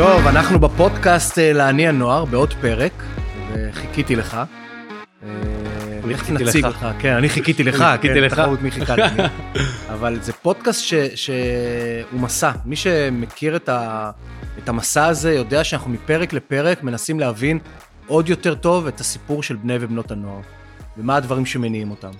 טוב, 0.00 0.26
אנחנו 0.26 0.58
בפודקאסט 0.58 1.38
אה, 1.38 1.52
להניע 1.52 1.92
נוער 1.92 2.24
בעוד 2.24 2.54
פרק, 2.60 2.92
וחיכיתי 3.52 4.16
לך. 4.16 4.34
אה, 5.22 5.28
איך 6.10 6.30
נציג. 6.30 6.64
אותך? 6.64 6.86
כן, 6.98 7.12
אני 7.14 7.28
חיכיתי 7.28 7.62
לך, 7.62 7.84
חיכיתי 7.92 8.14
כן, 8.14 8.20
לך. 8.20 8.32
תחרות 8.32 8.62
מי 8.62 8.70
חיכה 8.70 8.96
למי. 8.96 9.22
אבל 9.94 10.18
זה 10.22 10.32
פודקאסט 10.32 10.84
שהוא 11.14 12.20
מסע. 12.20 12.50
מי 12.64 12.76
שמכיר 12.76 13.56
את 13.56 14.68
המסע 14.68 15.06
הזה 15.06 15.32
יודע 15.34 15.64
שאנחנו 15.64 15.90
מפרק 15.90 16.32
לפרק 16.32 16.82
מנסים 16.82 17.20
להבין 17.20 17.58
עוד 18.06 18.28
יותר 18.28 18.54
טוב 18.54 18.86
את 18.86 19.00
הסיפור 19.00 19.42
של 19.42 19.56
בני 19.56 19.76
ובנות 19.80 20.10
הנוער, 20.10 20.40
ומה 20.98 21.16
הדברים 21.16 21.46
שמניעים 21.46 21.90
אותם. 21.90 22.12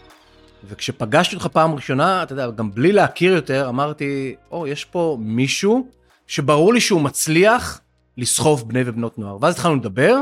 וכשפגשתי 0.69 1.37
אותך 1.37 1.47
פעם 1.47 1.75
ראשונה, 1.75 2.23
אתה 2.23 2.33
יודע, 2.33 2.51
גם 2.51 2.71
בלי 2.75 2.93
להכיר 2.93 3.33
יותר, 3.33 3.69
אמרתי, 3.69 4.35
או, 4.51 4.67
יש 4.67 4.85
פה 4.85 5.17
מישהו 5.21 6.00
שברור 6.31 6.75
לי 6.75 6.81
שהוא 6.81 7.01
מצליח 7.01 7.81
לסחוב 8.17 8.69
בני 8.69 8.83
ובנות 8.87 9.19
נוער. 9.19 9.39
ואז 9.41 9.55
התחלנו 9.55 9.77
לדבר, 9.77 10.17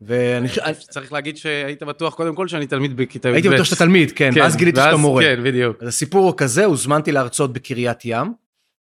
ואני 0.00 0.48
חושב... 0.48 0.62
צריך 0.72 1.12
להגיד 1.12 1.36
שהיית 1.36 1.82
בטוח 1.82 2.14
קודם 2.14 2.34
כל 2.34 2.48
שאני 2.48 2.66
תלמיד 2.66 2.96
בכיתה 2.96 3.28
י"ב. 3.28 3.34
הייתי 3.34 3.48
בטוח 3.48 3.64
שאתה 3.64 3.76
תלמיד, 3.76 4.12
כן, 4.12 4.30
כן, 4.34 4.40
ואז 4.40 4.56
גיליתי 4.56 4.80
שאתה 4.80 4.96
מורה. 4.96 5.22
כן, 5.22 5.44
בדיוק. 5.44 5.82
אז 5.82 5.88
הסיפור 5.88 6.24
הוא 6.26 6.34
כזה, 6.36 6.64
הוזמנתי 6.64 7.12
להרצות 7.12 7.52
בקריית 7.52 7.98
ים, 8.04 8.32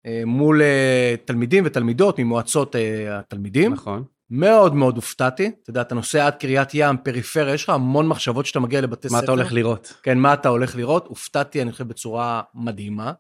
אה, 0.05 0.21
מול 0.25 0.61
אה, 0.61 1.15
תלמידים 1.25 1.63
ותלמידות 1.65 2.19
ממועצות 2.19 2.75
אה, 2.75 3.20
התלמידים. 3.20 3.73
נכון. 3.73 4.03
מאוד 4.29 4.75
מאוד 4.75 4.95
הופתעתי. 4.95 5.51
אתה 5.63 5.70
יודע, 5.70 5.81
אתה 5.81 5.95
נוסע 5.95 6.25
עד 6.25 6.35
קריית 6.35 6.70
ים, 6.73 6.97
פריפריה, 6.97 7.53
יש 7.53 7.63
לך 7.63 7.70
המון 7.70 8.07
מחשבות 8.07 8.45
שאתה 8.45 8.59
מגיע 8.59 8.81
לבתי 8.81 9.07
ספר. 9.07 9.17
מה 9.17 9.23
אתה 9.23 9.31
הולך 9.31 9.53
לראות? 9.53 9.93
כן, 10.03 10.17
מה 10.17 10.33
אתה 10.33 10.49
הולך 10.49 10.75
לראות? 10.75 11.07
הופתעתי, 11.07 11.61
אני 11.61 11.71
חושב, 11.71 11.87
בצורה 11.87 12.41
מדהימה. 12.55 13.11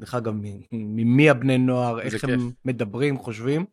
דרך 0.00 0.14
אגב, 0.14 0.34
ממי 0.72 1.30
הבני 1.30 1.58
נוער, 1.58 2.00
איך 2.00 2.12
כיף. 2.12 2.30
הם 2.30 2.50
מדברים, 2.64 3.18
חושבים. 3.18 3.64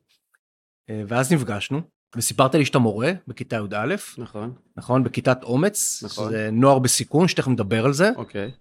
אה, 0.90 1.02
ואז 1.08 1.34
נפגשנו, 1.34 1.82
וסיפרת 2.16 2.56
לי 2.56 2.66
שאתה 2.66 2.80
מורה 2.80 3.12
בכיתה 3.28 3.56
י"א, 3.56 3.96
נכון, 4.18 4.54
נכון? 4.78 5.04
בכיתת 5.04 5.44
אומץ, 5.44 6.04
נכון. 6.04 6.32
זה 6.32 6.50
נוער 6.52 6.80
בסיכון, 6.80 7.28
שתכף 7.28 7.48
נדבר 7.48 7.86
על 7.86 7.94
זה. 7.94 8.10
אוקיי. 8.16 8.52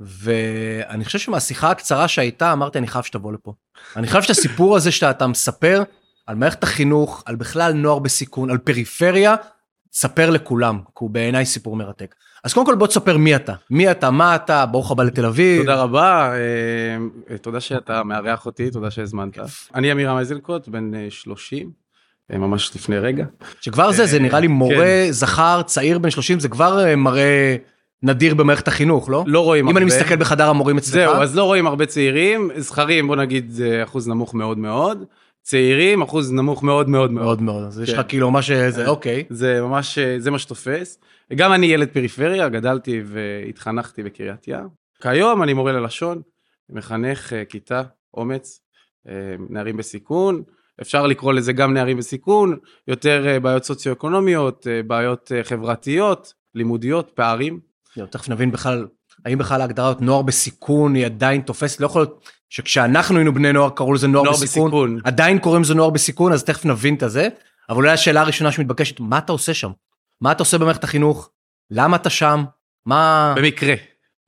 ואני 0.00 1.04
חושב 1.04 1.18
שמהשיחה 1.18 1.70
הקצרה 1.70 2.08
שהייתה, 2.08 2.52
אמרתי, 2.52 2.78
אני 2.78 2.86
חייב 2.86 3.04
שתבוא 3.04 3.32
לפה. 3.32 3.54
אני 3.96 4.06
חייב 4.06 4.24
שהסיפור 4.24 4.76
הזה 4.76 4.92
שאתה 4.92 5.10
אתה 5.10 5.26
מספר 5.26 5.82
על 6.26 6.36
מערכת 6.36 6.62
החינוך, 6.62 7.22
על 7.26 7.36
בכלל 7.36 7.72
נוער 7.72 7.98
בסיכון, 7.98 8.50
על 8.50 8.58
פריפריה, 8.58 9.34
תספר 9.90 10.30
לכולם, 10.30 10.78
כי 10.78 10.92
הוא 10.94 11.10
בעיניי 11.10 11.46
סיפור 11.46 11.76
מרתק. 11.76 12.14
אז 12.44 12.52
קודם 12.52 12.66
כל 12.66 12.74
בוא 12.74 12.86
תספר 12.86 13.16
מי 13.16 13.36
אתה. 13.36 13.52
מי 13.70 13.90
אתה, 13.90 14.10
מה 14.10 14.34
אתה, 14.36 14.66
ברוך 14.66 14.90
הבא 14.90 15.04
לתל 15.04 15.26
אביב. 15.26 15.60
תודה 15.60 15.74
רבה, 15.74 16.32
אה, 17.30 17.38
תודה 17.38 17.60
שאתה 17.60 18.02
מארח 18.02 18.46
אותי, 18.46 18.70
תודה 18.70 18.90
שהזמנת. 18.90 19.38
אני 19.74 19.92
אמירם 19.92 20.18
איזנקוט, 20.18 20.68
בן 20.68 20.94
אה, 20.94 21.06
30, 21.10 21.70
אה, 22.32 22.38
ממש 22.38 22.76
לפני 22.76 22.98
רגע. 22.98 23.24
שכבר 23.60 23.92
זה, 23.92 24.06
זה 24.06 24.18
נראה 24.18 24.40
לי 24.40 24.46
מורה 24.46 25.06
זכר, 25.10 25.62
צעיר 25.62 25.98
בן 25.98 26.10
30, 26.10 26.40
זה 26.40 26.48
כבר 26.48 26.84
אה, 26.84 26.96
מראה 26.96 27.56
נדיר 28.02 28.34
במערכת 28.34 28.68
החינוך, 28.68 29.10
לא? 29.10 29.24
לא 29.26 29.40
רואים 29.40 29.68
אם 29.68 29.76
אני 29.76 29.84
הרבה. 29.84 29.96
מסתכל 29.96 30.16
בחדר 30.16 30.48
המורים 30.48 30.78
אצלך. 30.78 30.94
זהו, 30.94 31.14
אז 31.14 31.36
לא 31.36 31.44
רואים 31.44 31.66
הרבה 31.66 31.86
צעירים, 31.86 32.50
זכרים 32.56 33.06
בוא 33.06 33.16
נגיד 33.16 33.50
זה 33.50 33.80
אחוז 33.84 34.08
נמוך 34.08 34.34
מאוד 34.34 34.58
מאוד, 34.58 35.04
צעירים 35.44 36.02
אחוז 36.02 36.32
נמוך 36.32 36.62
מאוד 36.62 36.88
מאוד 36.88 37.12
מאוד. 37.12 37.24
מאוד 37.24 37.42
מאוד, 37.42 37.64
אז 37.64 37.80
יש 37.80 37.92
לך 37.92 37.96
כן. 37.96 38.08
כאילו 38.08 38.30
מה 38.30 38.42
שזה, 38.42 38.86
אוקיי. 38.86 39.24
זה 39.30 39.60
ממש, 39.62 39.98
אה, 39.98 40.16
זה 40.18 40.30
מה 40.30 40.38
שתופס. 40.38 40.98
גם 41.34 41.52
אני 41.52 41.66
ילד 41.66 41.88
פריפריה, 41.88 42.48
גדלתי 42.48 43.02
והתחנכתי 43.04 44.02
בקריית 44.02 44.48
ים. 44.48 44.68
כיום 45.02 45.42
אני 45.42 45.52
מורה 45.52 45.72
ללשון, 45.72 46.22
מחנך 46.70 47.32
אה, 47.32 47.44
כיתה, 47.44 47.82
אומץ, 48.14 48.60
אה, 49.08 49.34
נערים 49.50 49.76
בסיכון. 49.76 50.42
אפשר 50.80 51.06
לקרוא 51.06 51.32
לזה 51.32 51.52
גם 51.52 51.74
נערים 51.74 51.96
בסיכון, 51.96 52.58
יותר 52.88 53.26
אה, 53.26 53.40
בעיות 53.40 53.64
סוציו-אקונומיות, 53.64 54.66
אה, 54.66 54.82
בעיות 54.82 55.32
אה, 55.34 55.44
חברתיות, 55.44 56.34
לימודיות, 56.54 57.10
פערים. 57.14 57.60
תכף 58.10 58.28
נבין 58.28 58.50
בכלל, 58.50 58.86
האם 59.24 59.38
בכלל 59.38 59.60
ההגדרה 59.60 59.88
הזאת 59.88 60.00
נוער 60.00 60.22
בסיכון 60.22 60.94
היא 60.94 61.06
עדיין 61.06 61.40
תופסת, 61.40 61.80
לא 61.80 61.86
יכול 61.86 62.02
להיות 62.02 62.30
שכשאנחנו 62.48 63.16
היינו 63.16 63.34
בני 63.34 63.52
נוער 63.52 63.70
קראו 63.70 63.92
לזה 63.92 64.08
נוער, 64.08 64.24
נוער 64.24 64.36
בסיכון, 64.36 64.70
בסיכון. 64.70 64.98
עדיין 65.04 65.38
קוראים 65.38 65.62
לזה 65.62 65.74
נוער 65.74 65.90
בסיכון, 65.90 66.32
אז 66.32 66.44
תכף 66.44 66.64
נבין 66.64 66.94
את 66.94 67.02
הזה, 67.02 67.28
אבל 67.68 67.76
אולי 67.76 67.90
השאלה 67.90 68.20
הראשונה 68.20 68.52
שמתבקשת, 68.52 69.00
מה 69.00 69.18
אתה 69.18 69.32
עושה 69.32 69.54
שם? 69.54 69.70
מה 70.20 70.32
אתה 70.32 70.42
עושה 70.42 70.58
במערכת 70.58 70.84
החינוך? 70.84 71.30
למה 71.70 71.96
אתה 71.96 72.10
שם? 72.10 72.44
מה... 72.86 73.34
במקרה. 73.36 73.74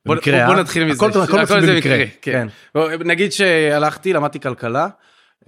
במקרה, 0.07 0.37
בוא, 0.37 0.45
בוא 0.47 0.55
אה? 0.55 0.61
נתחיל 0.61 0.85
מזה. 0.85 1.05
הכל- 1.05 1.21
הכל 1.21 1.41
מתחיל 1.41 1.65
זה 1.65 1.73
במקרה, 1.73 1.97
כן. 2.21 2.47
כן. 2.73 2.87
נגיד 3.05 3.31
שהלכתי, 3.31 4.13
למדתי 4.13 4.39
כלכלה, 4.39 4.87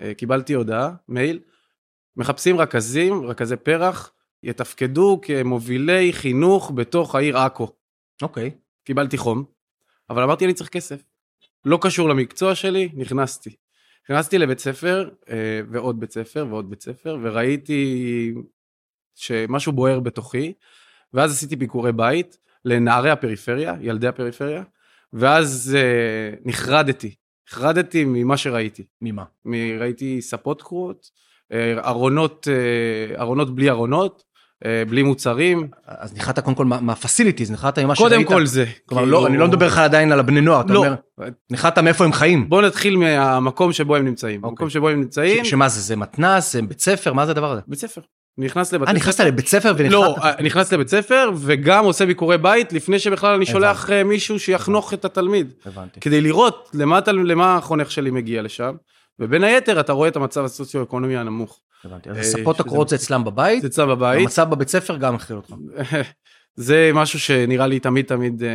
אה, 0.01 0.13
קיבלתי 0.13 0.53
הודעה, 0.53 0.91
מייל, 1.07 1.39
מחפשים 2.17 2.59
רכזים, 2.61 3.25
רכזי 3.25 3.55
פרח, 3.55 4.11
יתפקדו 4.43 5.19
כמובילי 5.21 6.13
חינוך 6.13 6.71
בתוך 6.75 7.15
העיר 7.15 7.37
עכו. 7.37 7.71
אוקיי. 8.21 8.51
קיבלתי 8.85 9.17
חום, 9.17 9.43
אבל 10.09 10.23
אמרתי 10.23 10.45
אני 10.45 10.53
צריך 10.53 10.69
כסף. 10.69 11.01
לא 11.65 11.79
קשור 11.81 12.09
למקצוע 12.09 12.55
שלי, 12.55 12.89
נכנסתי. 12.93 13.55
נכנסתי 14.09 14.37
לבית 14.37 14.59
ספר, 14.59 15.09
אה, 15.29 15.61
ועוד 15.71 15.99
בית 15.99 16.11
ספר, 16.11 16.45
ועוד 16.49 16.69
בית 16.69 16.81
ספר, 16.81 17.17
וראיתי 17.21 18.33
שמשהו 19.15 19.71
בוער 19.71 19.99
בתוכי, 19.99 20.53
ואז 21.13 21.31
עשיתי 21.31 21.55
ביקורי 21.55 21.91
בית 21.91 22.37
לנערי 22.65 23.09
הפריפריה, 23.09 23.75
ילדי 23.81 24.07
הפריפריה, 24.07 24.63
ואז 25.13 25.77
אה, 25.77 26.35
נחרדתי, 26.45 27.15
נחרדתי 27.49 28.05
ממה 28.05 28.37
שראיתי. 28.37 28.85
ממה? 29.01 29.23
ראיתי 29.79 30.21
ספות 30.21 30.61
קרועות, 30.61 31.09
אה, 31.51 31.87
ארונות, 31.87 32.47
ארונות 33.17 33.55
בלי 33.55 33.69
ארונות, 33.69 34.23
בלי 34.89 35.03
מוצרים. 35.03 35.67
אז 35.87 36.13
נחת 36.15 36.39
קודם 36.39 36.55
כל 36.55 36.65
מה- 36.65 36.81
מהפסיליטיז, 36.81 37.51
נחת 37.51 37.79
ממה 37.79 37.95
קודם 37.95 38.09
שראית. 38.15 38.27
כל 38.27 38.45
זה. 38.45 38.65
כלומר, 38.85 39.03
כאילו- 39.03 39.21
לא, 39.21 39.27
אני 39.27 39.37
לא 39.37 39.47
מדבר 39.47 39.65
לך 39.67 39.77
עדיין 39.77 40.11
על 40.11 40.19
הבני 40.19 40.41
נוער, 40.41 40.61
אתה 40.61 40.73
לא. 40.73 40.79
אומר, 40.79 40.95
נחת 41.51 41.77
מאיפה 41.79 42.05
הם 42.05 42.13
חיים. 42.13 42.49
בוא 42.49 42.61
נתחיל 42.61 42.97
מהמקום 42.97 43.73
שבו 43.73 43.95
הם 43.95 44.05
נמצאים. 44.05 44.35
אוקיי. 44.43 44.49
המקום 44.49 44.69
שבו 44.69 44.89
הם 44.89 44.99
נמצאים, 44.99 45.45
שמה 45.45 45.69
זה, 45.69 45.81
זה 45.81 45.95
מתנ"ס, 45.95 46.53
זה 46.53 46.61
בית 46.61 46.79
ספר, 46.81 47.13
מה 47.13 47.25
זה 47.25 47.31
הדבר 47.31 47.51
הזה? 47.51 47.61
בית 47.67 47.79
ספר. 47.79 48.01
נכנס 48.37 48.73
לבית 48.73 48.87
אה, 48.87 48.93
נכנסת 48.93 49.19
לבית 49.19 49.47
ספר 49.47 49.73
ונחת? 49.77 49.91
לא, 49.93 50.15
אה, 50.23 50.31
נכנס 50.43 50.73
לבית 50.73 50.87
ספר 50.87 51.29
וגם 51.37 51.85
עושה 51.85 52.05
ביקורי 52.05 52.37
בית 52.37 52.73
לפני 52.73 52.99
שבכלל 52.99 53.35
אני 53.35 53.45
שולח 53.45 53.89
אה, 53.89 54.03
מישהו 54.03 54.39
שיחנוך 54.39 54.93
את 54.93 55.05
התלמיד. 55.05 55.51
הבנתי. 55.65 55.99
כדי 55.99 56.21
לראות 56.21 56.71
למה 57.23 57.55
החונך 57.57 57.91
שלי 57.91 58.11
מגיע 58.11 58.41
לשם. 58.41 58.75
ובין 59.19 59.43
היתר 59.43 59.79
אתה 59.79 59.93
רואה 59.93 60.07
את 60.09 60.15
המצב 60.15 60.45
הסוציו-אקונומי 60.45 61.17
הנמוך. 61.17 61.59
הבנתי. 61.85 62.09
אז 62.09 62.15
אה, 62.15 62.21
הספות 62.21 62.55
שזה- 62.55 62.63
הקרועות 62.63 62.89
זה 62.89 62.95
אצלם 62.95 63.23
בבית, 63.23 63.61
זה 63.61 63.67
אצלם 63.67 63.89
בבית. 63.89 64.19
המצב 64.21 64.49
בבית 64.49 64.67
ספר 64.67 64.97
גם 64.97 65.15
הכיל 65.15 65.35
אותך. 65.35 65.53
זה 66.55 66.91
משהו 66.93 67.19
שנראה 67.19 67.67
לי 67.67 67.79
תמיד 67.79 68.05
תמיד 68.05 68.43
אה, 68.43 68.49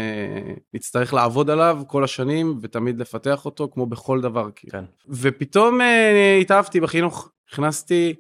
נצטרך 0.75 1.15
לעבוד 1.15 1.51
עליו 1.51 1.83
כל 1.87 2.05
השנים 2.05 2.59
ותמיד 2.63 3.01
לפתח 3.01 3.45
אותו 3.45 3.69
כמו 3.73 3.87
בכל 3.87 4.21
דבר. 4.21 4.49
כאילו. 4.57 4.73
כן. 4.73 4.85
ופתאום 5.09 5.81
אה, 5.81 6.39
התאהבתי 6.41 6.81
בחינוך, 6.81 7.31
נכנסתי 7.53 8.15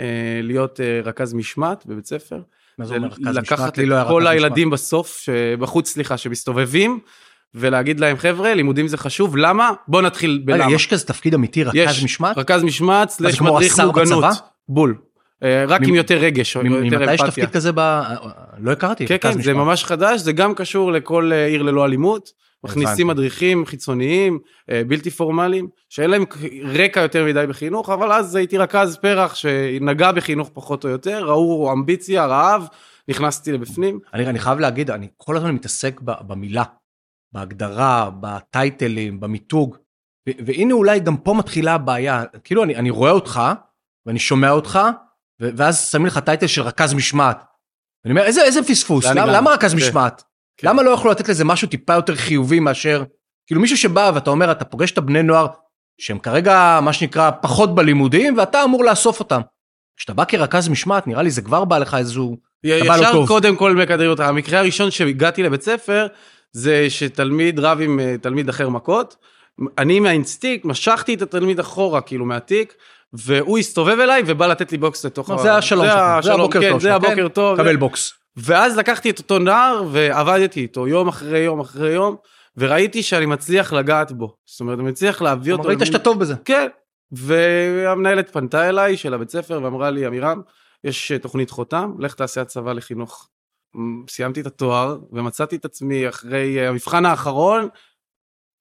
אה, 0.00 0.04
להיות 0.42 0.80
אה, 0.80 1.00
רכז 1.04 1.34
משמעת 1.34 1.86
בבית 1.86 2.06
ספר. 2.06 2.40
מה 2.78 2.84
זה 2.84 2.96
אומר 2.96 3.06
רכז 3.08 3.18
משמעת? 3.18 3.36
לקחת 3.36 3.78
את 3.78 3.84
כל 4.08 4.26
הילדים 4.26 4.70
בסוף, 4.70 5.28
בחוץ 5.58 5.88
סליחה, 5.88 6.16
שמסתובבים, 6.16 7.00
ולהגיד 7.54 8.00
להם 8.00 8.16
חבר'ה 8.16 8.54
לימודים 8.54 8.88
זה 8.88 8.96
חשוב, 8.96 9.36
למה? 9.36 9.70
בוא 9.88 10.02
נתחיל 10.02 10.42
בלמה. 10.44 10.72
יש 10.72 10.86
כזה 10.86 11.06
תפקיד 11.06 11.34
אמיתי, 11.34 11.64
רכז 11.64 11.76
יש, 11.76 12.04
משמעת? 12.04 12.38
רכז 12.38 12.62
משמעת, 12.62 13.10
סלש 13.10 13.40
מדריך 13.40 13.80
מוגנות. 13.80 14.24
בול. 14.68 14.94
אה, 15.42 15.64
רק 15.68 15.80
עם 15.82 15.94
יותר 15.94 16.16
רגש, 16.18 16.56
יותר 16.56 16.68
ממתי 16.68 16.86
יש 16.86 17.20
אמפתיה. 17.20 17.26
תפקיד 17.26 17.50
כזה 17.50 17.70
ב... 17.74 18.02
לא 18.58 18.72
הכרתי, 18.72 19.06
כן, 19.06 19.16
כן, 19.20 19.42
זה. 19.42 19.54
ממש 19.54 19.84
חדש, 19.84 20.20
זה 20.20 20.32
גם 20.32 20.54
קשור 20.54 20.92
לכל 20.92 21.32
אה, 21.32 21.46
עיר 21.46 21.62
ללא 21.62 21.84
אלימות. 21.84 22.42
מכניסים 22.64 23.06
מדריכים 23.06 23.66
חיצוניים, 23.66 24.38
אה, 24.70 24.82
בלתי 24.86 25.10
פורמליים, 25.10 25.68
שאין 25.88 26.10
להם 26.10 26.24
רקע 26.64 27.00
יותר 27.00 27.24
מדי 27.24 27.44
בחינוך, 27.48 27.90
אבל 27.90 28.12
אז 28.12 28.34
הייתי 28.34 28.58
רכז 28.58 28.96
פרח 28.96 29.34
שנגע 29.34 30.12
בחינוך 30.12 30.50
פחות 30.54 30.84
או 30.84 30.90
יותר, 30.90 31.24
ראו 31.24 31.72
אמביציה, 31.72 32.26
רעב, 32.26 32.66
נכנסתי 33.08 33.52
לבפנים. 33.52 33.98
אני 34.14 34.26
אני 34.26 34.38
חייב 34.38 34.58
להגיד, 34.58 34.90
אני 34.90 35.08
כל 35.16 35.36
הזמן 35.36 35.50
מתעסק 35.50 36.00
ב- 36.04 36.12
במילה, 36.26 36.62
בהגדרה, 37.32 38.10
בטייטלים, 38.20 39.20
במיתוג, 39.20 39.76
ו- 40.28 40.32
והנה 40.46 40.74
אולי 40.74 41.00
גם 41.00 41.16
פה 41.16 41.34
מתחילה 41.34 41.74
הבעיה. 41.74 42.24
כאילו, 42.44 42.64
אני 42.64 42.76
אני 42.76 42.90
רואה 42.90 43.10
אותך, 43.10 43.42
ואני 44.06 44.18
שומע 44.18 44.50
אותך, 44.50 44.78
ו- 45.42 45.50
ואז 45.56 45.90
שמים 45.90 46.06
לך 46.06 46.18
טייטל 46.18 46.46
של 46.46 46.62
רכז 46.62 46.94
משמעת. 46.94 47.44
ואני 48.04 48.12
אומר, 48.12 48.24
איזה 48.24 48.42
איזה 48.42 48.62
פספוס, 48.62 49.04
למה? 49.04 49.32
למה 49.32 49.50
רכז 49.50 49.70
כן. 49.70 49.76
משמעת? 49.76 50.22
כן. 50.56 50.68
למה 50.68 50.82
לא 50.82 50.90
יכלו 50.90 51.10
לתת 51.10 51.28
לזה 51.28 51.44
משהו 51.44 51.68
טיפה 51.68 51.94
יותר 51.94 52.16
חיובי 52.16 52.60
מאשר, 52.60 53.04
כאילו 53.46 53.60
מישהו 53.60 53.76
שבא 53.76 54.10
ואתה 54.14 54.30
אומר, 54.30 54.52
אתה 54.52 54.64
פוגש 54.64 54.90
את 54.90 54.98
הבני 54.98 55.22
נוער, 55.22 55.46
שהם 56.00 56.18
כרגע, 56.18 56.80
מה 56.82 56.92
שנקרא, 56.92 57.30
פחות 57.42 57.74
בלימודים, 57.74 58.38
ואתה 58.38 58.64
אמור 58.64 58.84
לאסוף 58.84 59.20
אותם. 59.20 59.40
כשאתה 59.96 60.14
בא 60.14 60.24
כרכז 60.24 60.68
משמעת, 60.68 61.06
נראה 61.06 61.22
לי 61.22 61.30
זה 61.30 61.42
כבר 61.42 61.64
בא 61.64 61.78
לך 61.78 61.94
איזשהו... 61.94 62.36
אתה 62.60 62.84
בא 62.88 62.96
לו 62.96 63.02
ישר. 63.02 63.26
קודם 63.26 63.56
כל 63.56 63.74
מכדרר 63.74 64.10
אותה. 64.10 64.28
המקרה 64.28 64.58
הראשון 64.58 64.90
שהגעתי 64.90 65.42
לבית 65.42 65.62
ספר, 65.62 66.06
זה 66.52 66.90
שתלמיד 66.90 67.58
רב 67.58 67.78
עם 67.80 68.00
אה, 68.00 68.14
תלמיד 68.20 68.48
אחר 68.48 68.68
מכות. 68.68 69.16
אני 69.78 70.00
מהאינסטינקט 70.00 70.64
משכתי 70.64 71.14
את 71.14 71.22
התלמיד 71.22 71.58
אחורה, 71.58 72.00
כאילו 72.00 72.24
מהתיק, 72.24 72.74
והוא 73.12 73.58
הסתובב 73.58 73.98
אליי 74.00 74.22
ובא 74.26 74.46
לתת 74.46 74.72
לי 74.72 74.78
בוקס 74.78 75.04
לתוך 75.04 75.42
זה 75.42 75.54
השלום 75.54 75.86
שלך, 75.86 76.24
זה 76.24 76.32
הבוקר 76.32 76.60
כן, 76.60 76.70
טוב 76.70 76.80
זה 76.80 76.94
הבוקר 76.94 77.14
כן? 77.14 77.28
טוב. 77.28 77.56
קבל 77.56 77.76
בוקס. 77.76 78.12
ואז 78.36 78.78
לקחתי 78.78 79.10
את 79.10 79.18
אותו 79.18 79.38
נער 79.38 79.84
ועבדתי 79.90 80.60
איתו 80.60 80.88
יום 80.88 81.08
אחרי 81.08 81.38
יום 81.38 81.60
אחרי 81.60 81.90
יום, 81.90 82.16
וראיתי 82.56 83.02
שאני 83.02 83.26
מצליח 83.26 83.72
לגעת 83.72 84.12
בו. 84.12 84.36
זאת 84.46 84.60
אומרת, 84.60 84.78
אני 84.78 84.88
מצליח 84.88 85.22
להביא 85.22 85.52
אותו. 85.52 85.68
ראית 85.68 85.78
שאתה 85.84 85.98
טוב 85.98 86.18
בזה. 86.20 86.34
כן. 86.44 86.68
והמנהלת 87.12 88.32
פנתה 88.32 88.68
אליי 88.68 88.96
של 88.96 89.14
הבית 89.14 89.30
ספר 89.30 89.60
ואמרה 89.62 89.90
לי, 89.90 90.06
עמירם, 90.06 90.40
יש 90.84 91.12
תוכנית 91.12 91.50
חותם, 91.50 91.92
לך 91.98 92.14
תעשה 92.14 92.40
הסבה 92.40 92.72
לחינוך. 92.72 93.28
סיימתי 94.08 94.40
את 94.40 94.46
התואר 94.46 94.98
ומצאתי 95.12 95.56
את 95.56 95.64
עצמי 95.64 96.08
אחרי 96.08 96.66
המבחן 96.66 97.06
האחרון, 97.06 97.68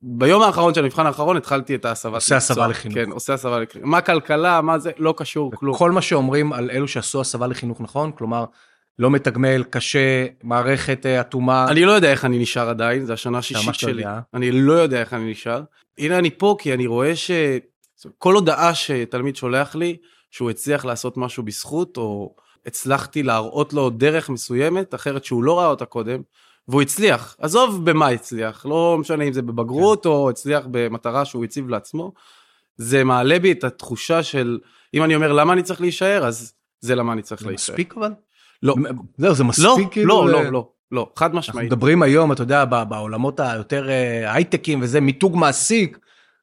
ביום 0.01 0.41
האחרון 0.41 0.73
של 0.73 0.83
המבחן 0.83 1.05
האחרון 1.05 1.37
התחלתי 1.37 1.75
את 1.75 1.85
ההסבה. 1.85 2.17
עושה 2.17 2.37
הסבה 2.37 2.67
לחינוך. 2.67 2.97
כן, 2.97 3.11
עושה 3.11 3.33
הסבה 3.33 3.59
לחינוך. 3.59 3.87
מה 3.87 4.01
כלכלה, 4.01 4.61
מה 4.61 4.79
זה, 4.79 4.91
לא 4.97 5.13
קשור, 5.17 5.51
כלום. 5.55 5.77
כל 5.77 5.91
מה 5.91 6.01
שאומרים 6.01 6.53
על 6.53 6.71
אלו 6.71 6.87
שעשו 6.87 7.21
הסבה 7.21 7.47
לחינוך 7.47 7.81
נכון, 7.81 8.11
כלומר, 8.11 8.45
לא 8.99 9.11
מתגמל, 9.11 9.63
קשה, 9.63 10.25
מערכת 10.43 11.05
אה, 11.05 11.21
אטומה. 11.21 11.65
אני 11.69 11.85
לא 11.85 11.91
יודע 11.91 12.11
איך 12.11 12.25
אני 12.25 12.39
נשאר 12.39 12.69
עדיין, 12.69 13.05
זו 13.05 13.13
השנה 13.13 13.37
השישית 13.37 13.67
לא 13.67 13.73
שלי. 13.73 14.01
יודע. 14.01 14.19
אני 14.33 14.51
לא 14.51 14.73
יודע 14.73 14.99
איך 14.99 15.13
אני 15.13 15.31
נשאר. 15.31 15.63
הנה 15.97 16.17
אני 16.17 16.29
פה 16.37 16.55
כי 16.59 16.73
אני 16.73 16.87
רואה 16.87 17.13
שכל 17.15 18.33
הודעה 18.33 18.75
שתלמיד 18.75 19.35
שולח 19.35 19.75
לי, 19.75 19.97
שהוא 20.31 20.49
הצליח 20.49 20.85
לעשות 20.85 21.17
משהו 21.17 21.43
בזכות, 21.43 21.97
או 21.97 22.35
הצלחתי 22.65 23.23
להראות 23.23 23.73
לו 23.73 23.89
דרך 23.89 24.29
מסוימת, 24.29 24.95
אחרת 24.95 25.25
שהוא 25.25 25.43
לא 25.43 25.59
ראה 25.59 25.67
אותה 25.67 25.85
קודם, 25.85 26.21
והוא 26.67 26.81
הצליח. 26.81 27.35
עזוב 27.39 27.89
במה 27.89 28.07
הצליח, 28.07 28.65
לא 28.65 28.97
משנה 28.99 29.23
אם 29.23 29.33
זה 29.33 29.41
בבגרות, 29.41 30.05
או 30.05 30.29
הצליח 30.29 30.65
במטרה 30.71 31.25
שהוא 31.25 31.43
הציב 31.43 31.69
לעצמו. 31.69 32.13
זה 32.77 33.03
מעלה 33.03 33.39
בי 33.39 33.51
את 33.51 33.63
התחושה 33.63 34.23
של, 34.23 34.59
אם 34.93 35.03
אני 35.03 35.15
אומר 35.15 35.31
למה 35.33 35.53
אני 35.53 35.63
צריך 35.63 35.81
להישאר, 35.81 36.25
אז 36.25 36.53
זה 36.79 36.95
למה 36.95 37.13
אני 37.13 37.21
צריך 37.21 37.41
זה 37.41 37.47
להישאר. 37.47 37.73
מספיק 37.73 37.93
אבל? 37.97 38.11
לא. 38.63 38.75
זהו, 39.17 39.35
זה 39.35 39.43
מספיק 39.43 39.65
לא, 39.65 39.87
כאילו? 39.91 40.27
לא, 40.27 40.43
לא, 40.43 40.51
לא, 40.51 40.69
לא, 40.91 41.11
חד 41.15 41.25
אנחנו 41.25 41.39
משמעית. 41.39 41.71
מדברים 41.71 42.01
היום, 42.03 42.31
אתה 42.31 42.43
יודע, 42.43 42.65
בעולמות 42.65 43.39
היותר 43.39 43.89
אה, 43.89 44.33
הייטקים 44.33 44.81
וזה, 44.81 45.01
מיתוג 45.01 45.37
מעסיק. 45.37 45.99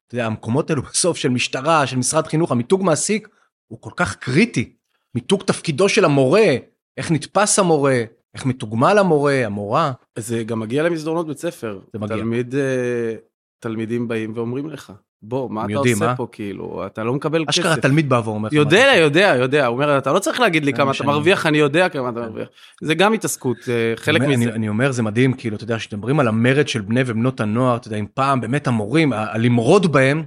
אתה 0.07 0.15
יודע, 0.15 0.25
המקומות 0.25 0.69
האלו 0.69 0.81
בסוף 0.81 1.17
של 1.17 1.29
משטרה, 1.29 1.87
של 1.87 1.97
משרד 1.97 2.27
חינוך, 2.27 2.51
המיתוג 2.51 2.83
מעסיק 2.83 3.27
הוא 3.67 3.81
כל 3.81 3.91
כך 3.95 4.15
קריטי. 4.15 4.73
מיתוג 5.15 5.43
תפקידו 5.43 5.89
של 5.89 6.05
המורה, 6.05 6.55
איך 6.97 7.11
נתפס 7.11 7.59
המורה, 7.59 8.03
איך 8.33 8.45
מתוגמל 8.45 8.97
המורה, 8.97 9.45
המורה. 9.45 9.91
זה 10.19 10.43
גם 10.43 10.59
מגיע 10.59 10.83
למסדרונות 10.83 11.27
בית 11.27 11.37
ספר. 11.37 11.79
זה 11.93 11.99
מגיע. 11.99 12.17
תלמיד, 12.17 12.55
אה, 12.55 13.15
תלמידים 13.59 14.07
באים 14.07 14.31
ואומרים 14.35 14.69
לך, 14.69 14.93
בוא, 15.21 15.49
מה 15.49 15.65
אתה 15.65 15.71
יודעים, 15.71 15.93
עושה 15.93 16.09
אה? 16.09 16.15
פה, 16.15 16.27
כאילו, 16.31 16.85
אתה 16.85 17.03
לא 17.03 17.13
מקבל 17.13 17.45
כסף. 17.45 17.49
אשכרה 17.49 17.77
תלמיד 17.77 18.09
בא 18.09 18.21
ואומר 18.25 18.47
לך. 18.47 18.53
יודע, 18.53 18.91
יודע, 18.97 19.35
יודע, 19.39 19.65
הוא 19.65 19.73
אומר, 19.73 19.97
אתה 19.97 20.13
לא 20.13 20.19
צריך 20.19 20.39
להגיד 20.39 20.65
לי 20.65 20.73
כמה 20.73 20.85
מה 20.85 20.91
אתה 20.91 21.03
מרוויח, 21.03 21.45
אני 21.45 21.57
יודע 21.57 21.89
כמה 21.89 22.09
אתה 22.09 22.19
מרוויח. 22.19 22.47
זה 22.81 22.95
גם 22.95 23.13
התעסקות, 23.13 23.57
אה, 23.69 23.93
חלק 23.95 24.21
אני, 24.21 24.35
מזה. 24.35 24.49
אני 24.49 24.69
אומר, 24.69 24.91
זה 24.91 25.03
מדהים, 25.03 25.33
כאילו, 25.33 25.55
אתה 25.55 25.63
יודע, 25.63 25.77
כשמדברים 25.77 26.19
על 26.19 26.27
המרד 26.27 26.67
של 26.67 26.81
בני 26.81 27.01
ובנות 27.05 27.39
הנוער, 27.39 27.75
אתה 27.75 27.87
יודע, 27.87 27.97
אם 27.97 28.05
פעם 28.13 28.41
באמת 28.41 28.67
המורים, 28.67 29.13
הלמרוד 29.13 29.91
בהם, 29.91 30.23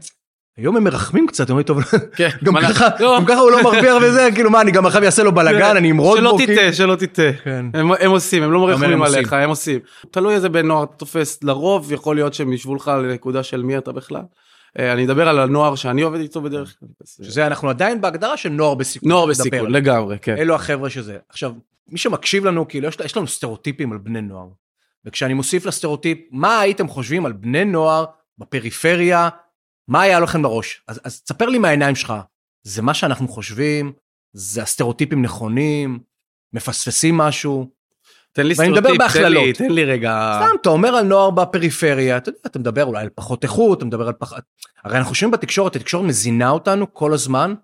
היום 0.56 0.76
הם 0.76 0.84
מרחמים 0.84 1.26
קצת, 1.26 1.50
הם 1.50 1.50
אומרים, 1.50 1.66
טוב, 1.66 1.82
כן, 2.16 2.28
גם 2.44 2.54
ככה, 2.62 2.88
לא, 3.00 3.16
גם 3.18 3.24
ככה 3.24 3.40
הוא 3.40 3.50
לא 3.50 3.62
מרוויח 3.62 3.96
וזה, 4.02 4.28
כאילו, 4.34 4.50
מה, 4.50 4.60
אני 4.60 4.70
גם 4.70 4.86
עכשיו 4.86 5.04
אעשה 5.04 5.22
לו 5.22 5.32
בלאגן, 5.32 5.76
אני 5.76 5.90
אמרוד 5.90 6.18
שלא 6.18 6.30
בו, 6.30 6.38
כאילו. 6.38 6.54
תטעה, 6.54 6.72
שלא 6.72 6.94
תטעה. 6.94 7.32
כן. 7.32 7.66
הם, 7.74 8.10
עושים, 8.10 8.42
הם 8.42 8.52
לא 8.52 8.60
מרחמים. 8.60 9.02
עליך, 9.02 9.32
הם 9.32 9.48
עושים. 9.48 9.80
תלוי 10.10 10.34
איזה 10.34 10.48
בן 10.48 10.66
נוער 10.66 10.84
אתה 10.84 10.92
תופס, 10.92 11.42
לרוב 11.42 11.92
יכול 11.92 12.16
להיות 12.16 12.34
שהם 12.34 12.52
ישבו 12.52 12.74
לך 12.74 12.92
לנקודה 13.02 13.42
של 13.42 13.62
מי 13.62 13.78
אתה 13.78 13.92
בכלל. 13.92 14.22
אה, 14.78 14.92
אני 14.92 15.04
אדבר 15.04 15.28
על 15.28 15.38
הנוער 15.38 15.74
שאני 15.74 16.02
עובד 16.02 16.20
איתו 16.20 16.40
בדרך 16.40 16.74
כלל. 16.80 16.88
אז, 17.02 17.26
שזה 17.26 17.46
אנחנו 17.46 17.70
עדיין 17.70 18.00
בהגדרה 18.00 18.36
של 18.36 18.48
נוער 18.48 18.74
בסיכון. 18.74 19.08
נוער 19.08 19.26
בסיכון. 19.26 19.70
לגמרי, 19.70 20.18
כן. 20.22 20.36
אלו 20.38 20.54
החבר'ה 20.54 20.90
שזה. 20.90 21.16
עכשיו, 21.28 21.52
מי 21.88 21.98
שמקשיב 21.98 22.44
לנו, 22.44 22.68
כאילו, 22.68 22.88
יש, 22.88 22.96
יש 23.04 23.16
לנו 23.16 23.26
סטריאוטיפים 23.26 23.92
על 23.92 23.98
בני 23.98 24.20
נוער. 24.20 24.48
וכשאני 25.04 25.34
מוסיף 25.34 25.66
לסטריאוטיפ, 25.66 26.18
מה 26.30 26.60
הייתם 26.60 26.88
חושבים 26.88 27.26
על 27.26 27.32
בני 27.32 27.64
נוער 27.64 28.04
בפריפריה, 28.38 29.28
מה 29.88 30.02
היה 30.02 30.20
לכם 30.20 30.42
בראש? 30.42 30.82
אז, 30.88 31.00
אז 31.04 31.22
תספר 31.22 31.48
לי 31.48 31.58
מהעיניים 31.58 31.94
שלך, 31.94 32.14
זה 32.62 32.82
מה 32.82 32.94
שאנחנו 32.94 33.28
חושבים, 33.28 33.92
זה 34.32 34.62
הסטריאוטיפים 34.62 35.22
נכונים, 35.22 35.98
מפספסים 36.52 37.16
משהו. 37.16 37.68
תן 38.32 38.46
לי 38.46 38.54
ואני 38.56 38.72
מדבר 38.72 39.08
סטריאוטיפ, 39.08 39.56
תן 39.56 39.64
לי. 39.64 39.68
תן 39.68 39.74
לי 39.74 39.84
רגע. 39.84 40.40
סתם, 40.42 40.56
אתה 40.60 40.68
אומר 40.68 40.88
על 40.88 41.04
נוער 41.04 41.30
בפריפריה, 41.30 42.16
אתה 42.16 42.28
יודע, 42.28 42.38
אתה 42.46 42.58
מדבר 42.58 42.84
אולי 42.84 43.02
על 43.02 43.08
פחות 43.14 43.44
איכות, 43.44 43.78
אתה 43.78 43.84
מדבר 43.84 44.06
על 44.06 44.12
פחות... 44.12 44.38
הרי 44.84 44.96
אנחנו 44.96 45.08
חושבים 45.08 45.30
בתקשורת, 45.30 45.76
התקשורת 45.76 46.04
מזינה 46.04 46.50
אותנו 46.50 46.94
כל 46.94 47.12
הזמן. 47.12 47.54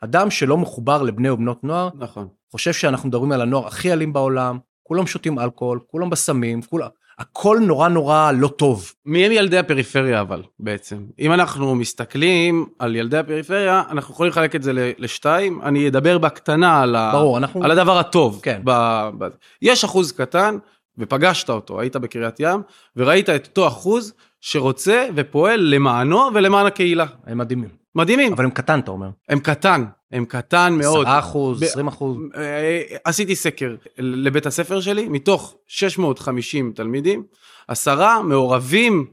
אדם 0.00 0.30
שלא 0.30 0.58
מחובר 0.58 1.02
לבני 1.02 1.30
ובנות 1.30 1.64
נוער, 1.64 1.88
נכון. 1.94 2.28
חושב 2.50 2.72
שאנחנו 2.72 3.08
מדברים 3.08 3.32
על 3.32 3.40
הנוער 3.40 3.66
הכי 3.66 3.92
אלים 3.92 4.12
בעולם, 4.12 4.58
כולם 4.82 5.06
שותים 5.06 5.38
אלכוהול, 5.38 5.80
כולם 5.86 6.10
בסמים, 6.10 6.62
כולם... 6.62 6.88
הכל 7.18 7.58
נורא 7.60 7.88
נורא 7.88 8.32
לא 8.32 8.48
טוב. 8.48 8.92
מי 9.06 9.26
הם 9.26 9.32
ילדי 9.32 9.58
הפריפריה 9.58 10.20
אבל 10.20 10.42
בעצם? 10.60 10.96
אם 11.18 11.32
אנחנו 11.32 11.74
מסתכלים 11.74 12.66
על 12.78 12.96
ילדי 12.96 13.18
הפריפריה, 13.18 13.82
אנחנו 13.90 14.14
יכולים 14.14 14.30
לחלק 14.30 14.56
את 14.56 14.62
זה 14.62 14.92
לשתיים. 14.98 15.62
אני 15.62 15.88
אדבר 15.88 16.18
בקטנה 16.18 16.82
על, 16.82 16.96
ה... 16.96 17.12
ברור, 17.12 17.38
אנחנו... 17.38 17.64
על 17.64 17.70
הדבר 17.70 17.98
הטוב. 17.98 18.40
כן. 18.42 18.60
ב... 18.64 18.70
ב... 19.18 19.28
יש 19.62 19.84
אחוז 19.84 20.12
קטן, 20.12 20.56
ופגשת 20.98 21.50
אותו, 21.50 21.80
היית 21.80 21.96
בקריית 21.96 22.40
ים, 22.40 22.62
וראית 22.96 23.30
את 23.30 23.46
אותו 23.46 23.68
אחוז 23.68 24.14
שרוצה 24.40 25.06
ופועל 25.14 25.60
למענו 25.60 26.20
ולמען 26.34 26.66
הקהילה. 26.66 27.06
הם 27.26 27.38
מדהימים. 27.38 27.68
מדהימים. 27.94 28.32
אבל 28.32 28.44
הם 28.44 28.50
קטן, 28.50 28.78
אתה 28.78 28.90
אומר. 28.90 29.08
הם 29.28 29.38
קטן, 29.38 29.84
הם 30.12 30.24
קטן 30.24 30.74
מאוד. 30.78 31.06
10 31.06 31.18
אחוז, 31.18 31.60
ב- 31.60 31.64
20 31.64 31.88
אחוז. 31.88 32.16
אה, 32.36 32.82
עשיתי 33.04 33.36
סקר 33.36 33.76
לבית 33.98 34.46
הספר 34.46 34.80
שלי, 34.80 35.08
מתוך 35.08 35.56
650 35.66 36.72
תלמידים, 36.74 37.22
עשרה 37.68 38.22
מעורבים, 38.22 39.06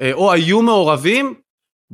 אה, 0.00 0.12
או 0.12 0.32
היו 0.32 0.62
מעורבים 0.62 1.34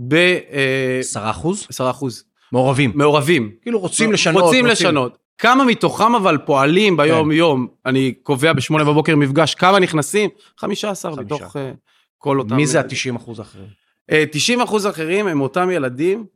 ב-10 0.08 0.98
10 1.00 1.30
אחוז? 1.30 1.66
אחוז. 1.80 2.24
מעורבים. 2.52 2.92
מעורבים. 2.94 3.52
כאילו 3.62 3.78
רוצים 3.78 4.12
לשנות. 4.12 4.42
רוצים 4.42 4.66
לשנות. 4.66 5.18
כמה 5.38 5.64
מתוכם 5.64 6.14
אבל 6.14 6.38
פועלים 6.38 6.96
ביום 6.96 7.32
יום, 7.32 7.66
אני 7.86 8.14
קובע 8.22 8.52
בשמונה 8.52 8.84
בבוקר 8.84 9.16
מפגש, 9.16 9.54
כמה 9.54 9.78
נכנסים? 9.80 10.30
15 10.58 11.12
חמישה. 11.12 11.22
מתוך 11.22 11.56
אה, 11.56 11.72
כל 12.18 12.38
אותם... 12.38 12.56
מי 12.56 12.66
זה 12.66 12.78
ילדים. 12.78 12.98
ה-90 13.12 13.16
אחוז 13.16 13.38
האחרים? 13.38 13.66
אה, 14.10 14.24
90 14.32 14.60
אחוז 14.60 14.86
אחרים 14.86 15.26
הם 15.26 15.40
אותם 15.40 15.70
ילדים 15.70 16.26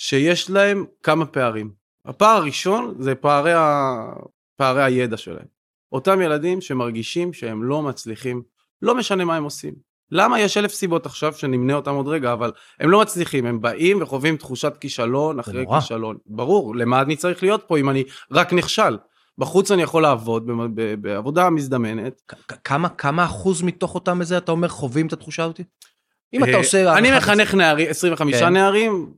שיש 0.00 0.50
להם 0.50 0.84
כמה 1.02 1.26
פערים. 1.26 1.70
הפער 2.04 2.36
הראשון 2.36 2.94
זה 2.98 3.14
פערי, 3.14 3.52
ה... 3.52 3.96
פערי 4.56 4.82
הידע 4.82 5.16
שלהם. 5.16 5.46
אותם 5.92 6.20
ילדים 6.20 6.60
שמרגישים 6.60 7.32
שהם 7.32 7.62
לא 7.62 7.82
מצליחים, 7.82 8.42
לא 8.82 8.94
משנה 8.94 9.24
מה 9.24 9.36
הם 9.36 9.44
עושים. 9.44 9.74
למה? 10.10 10.40
יש 10.40 10.56
אלף 10.56 10.72
סיבות 10.72 11.06
עכשיו 11.06 11.32
שנמנה 11.32 11.74
אותם 11.74 11.94
עוד 11.94 12.08
רגע, 12.08 12.32
אבל 12.32 12.52
הם 12.80 12.90
לא 12.90 13.00
מצליחים, 13.00 13.46
הם 13.46 13.60
באים 13.60 14.02
וחווים 14.02 14.36
תחושת 14.36 14.76
כישלון 14.80 15.38
אחרי 15.38 15.64
נורא. 15.64 15.80
כישלון. 15.80 16.16
ברור, 16.26 16.76
למה 16.76 17.00
אני 17.00 17.16
צריך 17.16 17.42
להיות 17.42 17.64
פה 17.66 17.78
אם 17.78 17.90
אני 17.90 18.04
רק 18.30 18.52
נכשל? 18.52 18.98
בחוץ 19.38 19.70
אני 19.70 19.82
יכול 19.82 20.02
לעבוד 20.02 20.50
בעבודה 21.00 21.50
מזדמנת. 21.50 22.32
כמה 22.64 22.88
כמה 22.88 23.24
אחוז 23.24 23.62
מתוך 23.62 23.94
אותם 23.94 24.20
איזה 24.20 24.38
אתה 24.38 24.52
אומר 24.52 24.68
חווים 24.68 25.06
את 25.06 25.12
התחושה 25.12 25.44
הזאת? 25.44 25.60
אם 26.34 26.44
אתה 26.44 26.52
אה, 26.52 26.56
עושה... 26.56 26.98
אני 26.98 27.16
מחנך 27.16 27.54
נערים, 27.54 27.86
25 27.90 28.34
כן. 28.34 28.48
נערים, 28.48 29.12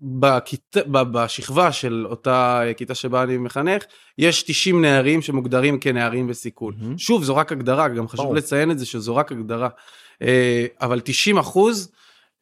בשכבה 1.13 1.73
של 1.73 2.07
אותה 2.11 2.63
כיתה 2.77 2.95
שבה 2.95 3.23
אני 3.23 3.37
מחנך, 3.37 3.85
יש 4.19 4.43
90 4.43 4.83
נערים 4.83 5.23
שמוגדרים 5.23 5.79
כנערים 5.79 6.27
בסיכון. 6.27 6.75
שוב, 6.97 7.25
זו 7.25 7.37
רק 7.37 7.53
הגדרה, 7.53 7.89
גם 7.89 8.09
חשוב. 8.09 8.35
לציין 8.35 8.71
את 8.71 8.79
זה 8.79 8.87
שזו 8.87 9.17
רק 9.17 9.33
הגדרה. 9.33 9.69
אה, 10.23 10.67
אבל 10.81 11.01
90 11.01 11.39
אחוז, 11.39 11.93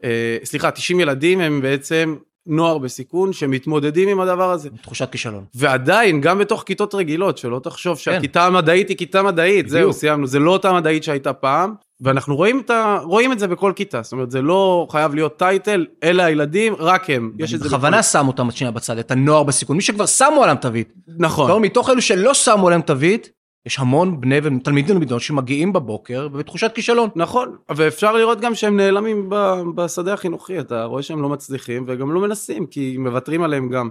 אה, 0.05 0.37
סליחה, 0.45 0.71
90 0.71 1.01
ילדים 1.01 1.41
הם 1.41 1.61
בעצם 1.63 2.17
נוער 2.47 2.79
בסיכון 2.79 3.33
שמתמודדים 3.33 4.09
עם 4.09 4.21
הדבר 4.21 4.51
הזה. 4.51 4.71
תחושת 4.83 5.13
כישלון. 5.13 5.45
ועדיין, 5.55 6.21
גם 6.21 6.39
בתוך 6.39 6.63
כיתות 6.67 6.95
רגילות, 6.95 7.39
שלא 7.39 7.61
תחשוב 7.65 7.97
כן. 7.97 8.03
שהכיתה 8.03 8.47
המדעית 8.47 8.89
היא 8.89 8.97
כיתה 8.97 9.23
מדעית. 9.23 9.69
זהו, 9.69 9.93
סיימנו, 9.93 10.27
זה 10.27 10.39
לא 10.39 10.51
אותה 10.51 10.73
מדעית 10.73 11.05
שהייתה 11.05 11.33
פעם, 11.33 11.75
ואנחנו 12.01 12.37
רואים 12.37 12.61
את, 12.61 12.71
ה... 12.71 12.99
רואים 13.03 13.33
את 13.33 13.39
זה 13.39 13.47
בכל 13.47 13.73
כיתה, 13.77 14.03
זאת 14.03 14.13
אומרת, 14.13 14.31
זה 14.31 14.43
לא 14.43 14.87
חייב 14.91 15.15
להיות 15.15 15.39
טייטל, 15.39 15.87
אלה 16.03 16.25
הילדים, 16.25 16.75
רק 16.79 17.11
הם. 17.11 17.33
יש 17.39 17.55
את 17.55 17.61
זה 17.61 17.69
בכוונה 17.69 18.03
שם 18.03 18.29
אותם 18.29 18.51
שנייה 18.51 18.71
בצד, 18.71 18.99
את 18.99 19.11
הנוער 19.11 19.43
בסיכון, 19.43 19.77
מי 19.77 19.83
שכבר 19.83 20.07
שמו 20.07 20.43
עליהם 20.43 20.57
תווית. 20.57 20.93
נכון, 21.19 21.51
לא, 21.51 21.61
מתוך 21.61 21.91
אלו 21.91 22.01
שלא 22.01 22.35
שמו 22.35 22.67
עליהם 22.67 22.83
תווית, 22.83 23.31
יש 23.67 23.79
המון 23.79 24.21
בני 24.21 24.39
ותלמידים 24.43 24.97
ובנות 24.97 25.21
שמגיעים 25.21 25.73
בבוקר 25.73 26.29
ובתחושת 26.33 26.73
כישלון. 26.75 27.09
נכון, 27.17 27.57
ואפשר 27.69 28.13
לראות 28.13 28.41
גם 28.41 28.55
שהם 28.55 28.77
נעלמים 28.77 29.27
ב... 29.29 29.63
בשדה 29.75 30.15
החינוכי, 30.15 30.61
אתה 30.61 30.85
רואה 30.85 31.03
שהם 31.03 31.23
לא 31.23 31.29
מצליחים 31.29 31.85
וגם 31.89 32.13
לא 32.13 32.21
מנסים, 32.21 32.67
כי 32.67 32.97
מוותרים 32.99 33.43
עליהם 33.43 33.69
גם. 33.69 33.89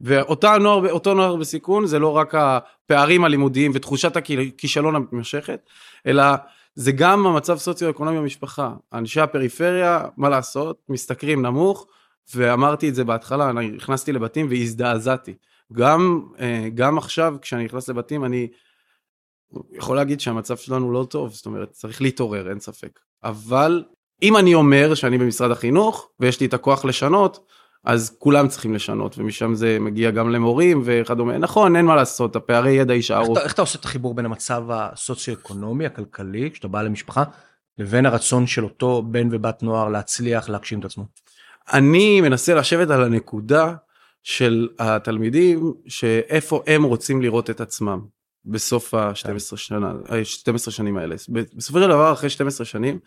ואותו 0.00 0.58
נוער, 0.58 1.14
נוער 1.14 1.36
בסיכון 1.36 1.86
זה 1.86 1.98
לא 1.98 2.16
רק 2.16 2.34
הפערים 2.34 3.24
הלימודיים 3.24 3.70
ותחושת 3.74 4.16
הכישלון 4.16 4.96
המתמשכת, 4.96 5.60
אלא 6.06 6.22
זה 6.74 6.92
גם 6.92 7.26
המצב 7.26 7.58
סוציו-אקונומי 7.58 8.18
במשפחה. 8.18 8.74
אנשי 8.92 9.20
הפריפריה, 9.20 10.04
מה 10.16 10.28
לעשות, 10.28 10.78
משתכרים 10.88 11.42
נמוך, 11.42 11.86
ואמרתי 12.34 12.88
את 12.88 12.94
זה 12.94 13.04
בהתחלה, 13.04 13.50
אני 13.50 13.68
נכנסתי 13.68 14.12
לבתים 14.12 14.46
והזדעזעתי. 14.50 15.34
גם, 15.72 16.22
אה, 16.40 16.68
גם 16.74 16.98
עכשיו, 16.98 17.36
כשאני 17.42 17.64
נכנס 17.64 17.88
לבתים, 17.88 18.24
אני 18.24 18.48
יכול 19.70 19.96
להגיד 19.96 20.20
שהמצב 20.20 20.56
שלנו 20.56 20.92
לא 20.92 21.06
טוב, 21.10 21.32
זאת 21.32 21.46
אומרת, 21.46 21.70
צריך 21.70 22.02
להתעורר, 22.02 22.50
אין 22.50 22.60
ספק. 22.60 23.00
אבל 23.24 23.84
אם 24.22 24.36
אני 24.36 24.54
אומר 24.54 24.94
שאני 24.94 25.18
במשרד 25.18 25.50
החינוך, 25.50 26.10
ויש 26.20 26.40
לי 26.40 26.46
את 26.46 26.54
הכוח 26.54 26.84
לשנות, 26.84 27.46
אז 27.84 28.16
כולם 28.18 28.48
צריכים 28.48 28.74
לשנות, 28.74 29.18
ומשם 29.18 29.54
זה 29.54 29.78
מגיע 29.80 30.10
גם 30.10 30.30
למורים 30.30 30.82
וכדומה. 30.84 31.38
נכון, 31.38 31.76
אין 31.76 31.84
מה 31.84 31.96
לעשות, 31.96 32.36
הפערי 32.36 32.72
ידע 32.72 32.94
יישארו. 32.94 33.36
איך, 33.36 33.44
איך 33.44 33.52
אתה 33.52 33.62
עושה 33.62 33.78
את 33.78 33.84
החיבור 33.84 34.14
בין 34.14 34.24
המצב 34.24 34.64
הסוציו-אקונומי, 34.70 35.86
הכלכלי, 35.86 36.50
כשאתה 36.50 36.68
בא 36.68 36.82
למשפחה, 36.82 37.24
לבין 37.78 38.06
הרצון 38.06 38.46
של 38.46 38.64
אותו 38.64 39.02
בן 39.02 39.28
ובת 39.30 39.62
נוער 39.62 39.88
להצליח 39.88 40.48
להגשים 40.48 40.80
את 40.80 40.84
עצמו? 40.84 41.04
אני 41.72 42.20
מנסה 42.20 42.54
לשבת 42.54 42.90
על 42.90 43.02
הנקודה 43.02 43.74
של 44.22 44.68
התלמידים, 44.78 45.72
שאיפה 45.86 46.62
הם 46.66 46.82
רוצים 46.82 47.22
לראות 47.22 47.50
את 47.50 47.60
עצמם 47.60 48.00
בסוף 48.44 48.94
ה-12 48.94 49.56
שנה, 49.56 49.92
12 50.24 50.72
שנים 50.72 50.96
האלה. 50.96 51.14
בסופו 51.28 51.80
של 51.80 51.88
דבר, 51.88 52.12
אחרי 52.12 52.30
12 52.30 52.64
שנים, 52.64 52.98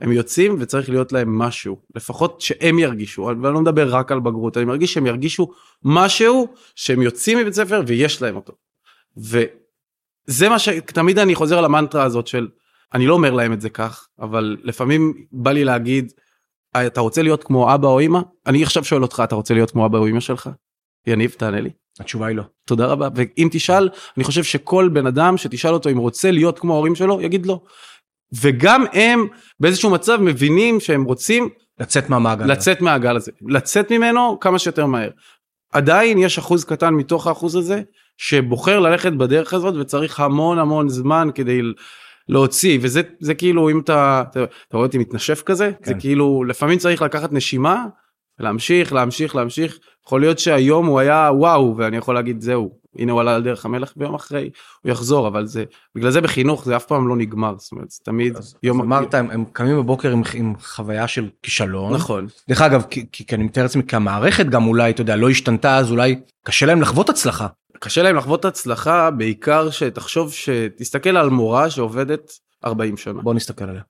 הם 0.00 0.12
יוצאים 0.12 0.56
וצריך 0.60 0.90
להיות 0.90 1.12
להם 1.12 1.38
משהו, 1.38 1.76
לפחות 1.94 2.40
שהם 2.40 2.78
ירגישו, 2.78 3.22
ואני 3.22 3.54
לא 3.54 3.60
מדבר 3.60 3.94
רק 3.94 4.12
על 4.12 4.20
בגרות, 4.20 4.56
אני 4.56 4.64
מרגיש 4.64 4.92
שהם 4.92 5.06
ירגישו 5.06 5.50
משהו 5.82 6.48
שהם 6.74 7.02
יוצאים 7.02 7.38
מבית 7.38 7.54
ספר 7.54 7.82
ויש 7.86 8.22
להם 8.22 8.36
אותו. 8.36 8.52
וזה 9.16 10.48
מה 10.48 10.58
שתמיד 10.58 11.18
אני 11.18 11.34
חוזר 11.34 11.58
על 11.58 11.64
המנטרה 11.64 12.04
הזאת 12.04 12.26
של, 12.26 12.48
אני 12.94 13.06
לא 13.06 13.14
אומר 13.14 13.32
להם 13.32 13.52
את 13.52 13.60
זה 13.60 13.70
כך, 13.70 14.08
אבל 14.20 14.56
לפעמים 14.62 15.26
בא 15.32 15.52
לי 15.52 15.64
להגיד, 15.64 16.12
אתה 16.76 17.00
רוצה 17.00 17.22
להיות 17.22 17.44
כמו 17.44 17.74
אבא 17.74 17.88
או 17.88 18.00
אמא? 18.00 18.20
אני 18.46 18.62
עכשיו 18.62 18.84
שואל 18.84 19.02
אותך, 19.02 19.22
אתה 19.24 19.34
רוצה 19.34 19.54
להיות 19.54 19.70
כמו 19.70 19.86
אבא 19.86 19.98
או 19.98 20.08
אמא 20.08 20.20
שלך? 20.20 20.50
יניב, 21.06 21.34
תענה 21.38 21.60
לי. 21.60 21.70
התשובה 22.00 22.26
היא 22.26 22.36
לא. 22.36 22.42
תודה 22.64 22.86
רבה, 22.86 23.08
ואם 23.14 23.48
תשאל, 23.52 23.88
אני 24.16 24.24
חושב 24.24 24.44
שכל 24.44 24.88
בן 24.92 25.06
אדם 25.06 25.36
שתשאל 25.36 25.74
אותו 25.74 25.90
אם 25.90 25.98
רוצה 25.98 26.30
להיות 26.30 26.58
כמו 26.58 26.72
ההורים 26.72 26.94
שלו, 26.94 27.20
יגיד 27.20 27.46
לא. 27.46 27.60
וגם 28.42 28.84
הם 28.92 29.26
באיזשהו 29.60 29.90
מצב 29.90 30.18
מבינים 30.20 30.80
שהם 30.80 31.04
רוצים 31.04 31.48
לצאת 31.80 32.10
מהמעגל 32.10 32.44
לצאת 32.46 32.76
הזה. 32.76 32.84
מהגל 32.84 33.16
הזה 33.16 33.32
לצאת 33.48 33.92
ממנו 33.92 34.38
כמה 34.40 34.58
שיותר 34.58 34.86
מהר. 34.86 35.10
עדיין 35.72 36.18
יש 36.18 36.38
אחוז 36.38 36.64
קטן 36.64 36.94
מתוך 36.94 37.26
האחוז 37.26 37.56
הזה 37.56 37.82
שבוחר 38.16 38.80
ללכת 38.80 39.12
בדרך 39.12 39.54
הזאת 39.54 39.74
וצריך 39.74 40.20
המון 40.20 40.58
המון 40.58 40.88
זמן 40.88 41.28
כדי 41.34 41.60
להוציא 42.28 42.78
וזה 42.82 43.02
זה 43.20 43.34
כאילו 43.34 43.70
אם 43.70 43.80
אתה 43.80 44.24
אתה, 44.30 44.44
אתה 44.44 44.76
רואה 44.76 44.86
אותי 44.86 44.98
מתנשף 44.98 45.42
כזה 45.42 45.72
כן. 45.78 45.84
זה 45.84 45.94
כאילו 45.94 46.44
לפעמים 46.44 46.78
צריך 46.78 47.02
לקחת 47.02 47.32
נשימה 47.32 47.84
להמשיך 48.38 48.92
להמשיך 48.92 49.36
להמשיך 49.36 49.78
יכול 50.06 50.20
להיות 50.20 50.38
שהיום 50.38 50.86
הוא 50.86 50.98
היה 50.98 51.30
וואו 51.38 51.76
ואני 51.76 51.96
יכול 51.96 52.14
להגיד 52.14 52.40
זהו 52.40 52.78
הנה 52.98 53.12
הוא 53.12 53.20
עלה 53.20 53.34
על 53.34 53.42
דרך 53.42 53.64
המלך 53.64 53.92
ויום 53.96 54.14
אחרי 54.14 54.50
הוא 54.82 54.92
יחזור 54.92 55.28
אבל 55.28 55.46
זה 55.46 55.64
בגלל 55.94 56.10
זה 56.10 56.20
בחינוך 56.20 56.64
זה 56.64 56.76
אף 56.76 56.86
פעם 56.86 57.08
לא 57.08 57.16
נגמר 57.16 57.54
זאת 57.58 57.72
אומרת 57.72 57.88
תמיד 58.04 58.36
אז, 58.36 58.54
יום 58.62 58.80
אז 58.80 58.86
אמרת 58.86 59.14
הם, 59.14 59.30
הם 59.30 59.44
קמים 59.52 59.76
בבוקר 59.76 60.10
עם, 60.12 60.22
עם 60.34 60.54
חוויה 60.60 61.08
של 61.08 61.28
כישלון 61.42 61.94
נכון 61.94 62.26
דרך 62.48 62.60
אגב 62.60 62.84
כי, 62.90 63.06
כי, 63.12 63.26
כי 63.26 63.34
אני 63.34 63.44
מתאר 63.44 63.62
לעצמי 63.62 63.82
כי 63.86 63.96
המערכת 63.96 64.46
גם 64.46 64.66
אולי 64.66 64.90
אתה 64.90 65.00
יודע 65.00 65.16
לא 65.16 65.30
השתנתה 65.30 65.76
אז 65.76 65.90
אולי 65.90 66.16
קשה 66.44 66.66
להם 66.66 66.80
לחוות 66.80 67.08
הצלחה. 67.08 67.46
קשה 67.78 68.02
להם 68.02 68.16
לחוות 68.16 68.44
הצלחה 68.44 69.10
בעיקר 69.10 69.70
שתחשוב 69.70 70.32
שתסתכל 70.32 71.16
על 71.16 71.30
מורה 71.30 71.70
שעובדת 71.70 72.32
40 72.64 72.96
שנה. 72.96 73.22
בוא 73.22 73.34
נסתכל 73.34 73.64
עליה. 73.64 73.82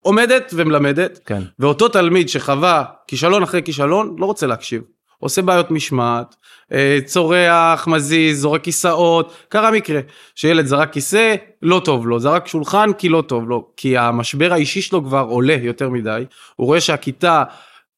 עומדת 0.00 0.52
ומלמדת 0.56 1.20
כן. 1.26 1.42
ואותו 1.58 1.88
תלמיד 1.88 2.28
שחווה 2.28 2.84
כישלון 3.06 3.42
אחרי 3.42 3.62
כישלון 3.62 4.16
לא 4.18 4.26
רוצה 4.26 4.46
להקשיב. 4.46 4.82
עושה 5.22 5.42
בעיות 5.42 5.70
משמעת, 5.70 6.36
אה, 6.72 6.98
צורח, 7.04 7.86
מזיז, 7.86 8.40
זורק 8.40 8.62
כיסאות, 8.62 9.32
קרה 9.48 9.70
מקרה 9.70 10.00
שילד 10.34 10.66
זרק 10.66 10.92
כיסא, 10.92 11.34
לא 11.62 11.80
טוב 11.84 12.06
לו, 12.06 12.20
זרק 12.20 12.46
שולחן 12.46 12.90
כי 12.98 13.08
לא 13.08 13.22
טוב 13.26 13.48
לו, 13.48 13.68
כי 13.76 13.98
המשבר 13.98 14.52
האישי 14.52 14.82
שלו 14.82 15.04
כבר 15.04 15.26
עולה 15.28 15.56
יותר 15.62 15.88
מדי, 15.88 16.24
הוא 16.56 16.66
רואה 16.66 16.80
שהכיתה 16.80 17.42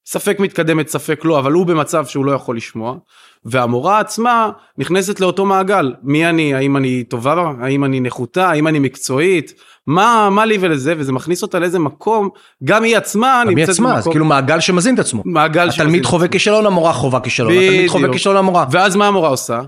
ספק 0.06 0.40
מתקדמת, 0.40 0.88
ספק 0.88 1.24
לא, 1.24 1.38
אבל 1.38 1.52
הוא 1.52 1.66
במצב 1.66 2.06
שהוא 2.06 2.24
לא 2.24 2.32
יכול 2.32 2.56
לשמוע, 2.56 2.96
והמורה 3.44 4.00
עצמה 4.00 4.50
נכנסת 4.78 5.20
לאותו 5.20 5.46
מעגל, 5.46 5.94
מי 6.02 6.26
אני, 6.26 6.54
האם 6.54 6.76
אני 6.76 7.04
טובה, 7.04 7.52
האם 7.60 7.84
אני 7.84 8.00
נחותה, 8.00 8.50
האם 8.50 8.68
אני 8.68 8.78
מקצועית, 8.78 9.54
מה, 9.86 10.28
מה 10.30 10.44
לי 10.44 10.58
ולזה, 10.60 10.94
וזה 10.98 11.12
מכניס 11.12 11.42
אותה 11.42 11.58
לאיזה 11.58 11.78
מקום, 11.78 12.28
גם 12.64 12.82
היא 12.82 12.96
עצמה 12.96 13.42
נמצאת 13.46 13.54
במקום. 13.54 13.54
גם 13.54 13.86
היא 13.86 13.94
עצמה, 13.94 13.98
אז 13.98 14.08
כאילו 14.08 14.24
מעגל 14.24 14.60
שמזין 14.60 14.94
את 14.94 14.98
עצמו. 14.98 15.22
מעגל 15.24 15.70
שמזין. 15.70 15.86
התלמיד 15.86 16.06
חווה 16.06 16.28
כישלון, 16.28 16.66
המורה 16.66 16.92
חווה 16.92 17.20
כישלון, 17.20 17.52
התלמיד 17.52 17.88
חווה 17.88 18.12
כישלון, 18.12 18.36
המורה. 18.36 18.66
ואז 18.70 18.96
מה 18.96 19.06
המורה 19.06 19.28
עושה? 19.28 19.60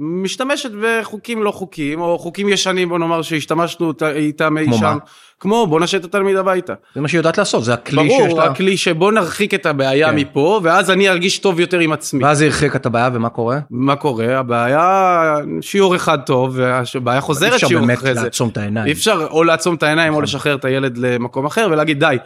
משתמשת 0.00 0.70
בחוקים 0.82 1.42
לא 1.42 1.50
חוקיים, 1.50 2.00
או 2.00 2.18
חוקים 2.18 2.48
ישנים, 2.48 2.88
בוא 2.88 2.98
נאמר 2.98 3.22
שהשתמשנו 3.22 3.92
איתם 4.14 4.58
אי 4.58 4.66
שם. 4.78 4.98
כמו 5.40 5.66
בוא 5.66 5.80
נשאיר 5.80 6.00
את 6.00 6.04
התלמיד 6.04 6.36
הביתה. 6.36 6.74
זה 6.94 7.00
מה 7.00 7.08
שהיא 7.08 7.18
יודעת 7.18 7.38
לעשות, 7.38 7.64
זה 7.64 7.74
הכלי 7.74 7.96
ברור, 7.96 8.22
שיש 8.22 8.32
לה. 8.32 8.40
ברור, 8.40 8.42
הכלי 8.42 8.76
שבוא 8.76 9.12
נרחיק 9.12 9.54
את 9.54 9.66
הבעיה 9.66 10.10
כן. 10.10 10.16
מפה, 10.16 10.60
ואז 10.62 10.90
אני 10.90 11.08
ארגיש 11.08 11.38
טוב 11.38 11.60
יותר 11.60 11.78
עם 11.78 11.92
עצמי. 11.92 12.24
ואז 12.24 12.40
היא 12.40 12.50
הרחיקה 12.50 12.78
את 12.78 12.86
הבעיה, 12.86 13.10
ומה 13.12 13.28
קורה? 13.28 13.58
מה 13.70 13.96
קורה? 13.96 14.38
הבעיה, 14.38 15.36
שיעור 15.60 15.96
אחד 15.96 16.18
טוב, 16.26 16.58
והבעיה 16.58 17.20
חוזרת 17.20 17.58
שיעור 17.58 17.84
אחרי 17.94 17.94
זה. 17.94 17.94
אי 17.94 17.94
אפשר 17.94 18.14
באמת 18.14 18.24
לעצום 18.24 18.48
את 18.48 18.56
העיניים. 18.56 18.86
אי 18.86 18.92
אפשר 18.92 19.26
או 19.30 19.44
לעצום 19.44 19.74
את 19.74 19.82
העיניים, 19.82 20.12
או 20.12 20.18
נכון. 20.18 20.24
לשחרר 20.24 20.54
את 20.54 20.64
הילד 20.64 20.98
למקום 20.98 21.46
אחר, 21.46 21.68
ולהגיד 21.70 22.00
די, 22.00 22.16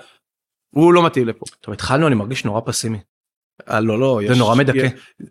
הוא 0.71 0.95
לא 0.95 1.03
מתאים 1.03 1.27
לפה. 1.27 1.45
טוב, 1.61 1.73
התחלנו, 1.73 2.07
אני 2.07 2.15
מרגיש 2.15 2.45
נורא 2.45 2.61
פסימי. 2.65 2.99
אה, 3.71 3.81
לא, 3.81 3.99
לא. 3.99 4.21
זה 4.27 4.33
יש, 4.33 4.39
נורא 4.39 4.55
מדכא. 4.55 4.89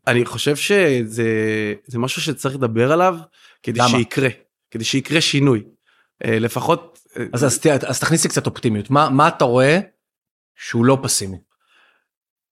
אני 0.08 0.26
חושב 0.26 0.56
שזה 0.56 1.98
משהו 1.98 2.22
שצריך 2.22 2.56
לדבר 2.56 2.92
עליו, 2.92 3.18
כדי 3.64 3.80
למה? 3.80 3.90
שיקרה, 3.90 4.30
כדי 4.72 4.84
שיקרה 4.84 5.22
שינוי. 5.22 5.64
אה, 6.26 6.40
לפחות 6.40 7.00
אז, 7.34 7.46
אז, 7.46 7.60
אז 7.86 8.00
תכניס 8.00 8.24
לי 8.24 8.30
קצת 8.30 8.46
אופטימיות 8.46 8.90
מה 8.90 9.10
מה 9.10 9.28
אתה 9.28 9.46
רואה 9.46 9.80
שהוא 10.56 10.86
לא 10.86 10.98
פסימי. 11.02 11.38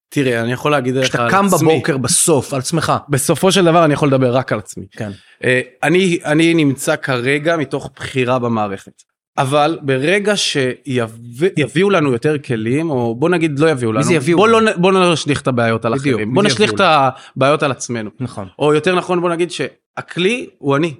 תראה 0.08 0.42
אני 0.42 0.52
יכול 0.52 0.70
להגיד 0.70 0.94
לך 0.94 1.14
על 1.14 1.26
עצמי. 1.26 1.28
כשאתה 1.28 1.58
קם 1.58 1.66
בבוקר 1.66 1.96
בסוף 1.96 2.52
על 2.52 2.58
עצמך. 2.58 2.92
בסופו 3.08 3.52
של 3.52 3.64
דבר 3.64 3.84
אני 3.84 3.94
יכול 3.94 4.08
לדבר 4.08 4.36
רק 4.36 4.52
על 4.52 4.58
עצמי. 4.58 4.86
כן. 4.90 5.10
אה, 5.44 5.60
אני 5.82 6.18
אני 6.24 6.54
נמצא 6.54 6.96
כרגע 6.96 7.56
מתוך 7.56 7.90
בחירה 7.96 8.38
במערכת. 8.38 9.02
אבל 9.38 9.78
ברגע 9.82 10.36
שיביאו 10.36 11.90
לנו 11.90 12.12
יותר 12.12 12.38
כלים 12.38 12.90
או 12.90 13.14
בוא 13.14 13.28
נגיד 13.28 13.58
לא 13.58 13.70
יביאו 13.70 13.92
לנו 13.92 14.12
יביאו 14.12 14.38
בוא 14.38 14.48
לא 14.48 14.76
בוא 14.76 14.92
לא 14.92 15.12
נשליך 15.12 15.40
את 15.40 15.48
הבעיות 15.48 15.84
על 15.84 15.94
אחרים 15.94 16.34
בוא 16.34 16.42
נשליך 16.42 16.72
את 16.72 16.80
הבעיות 16.80 17.62
על 17.62 17.70
עצמנו 17.70 18.10
נכון 18.20 18.48
או 18.58 18.74
יותר 18.74 18.94
נכון 18.94 19.20
בוא 19.20 19.30
נגיד 19.30 19.50
שהכלי 19.50 20.48
הוא 20.58 20.76
אני 20.76 20.94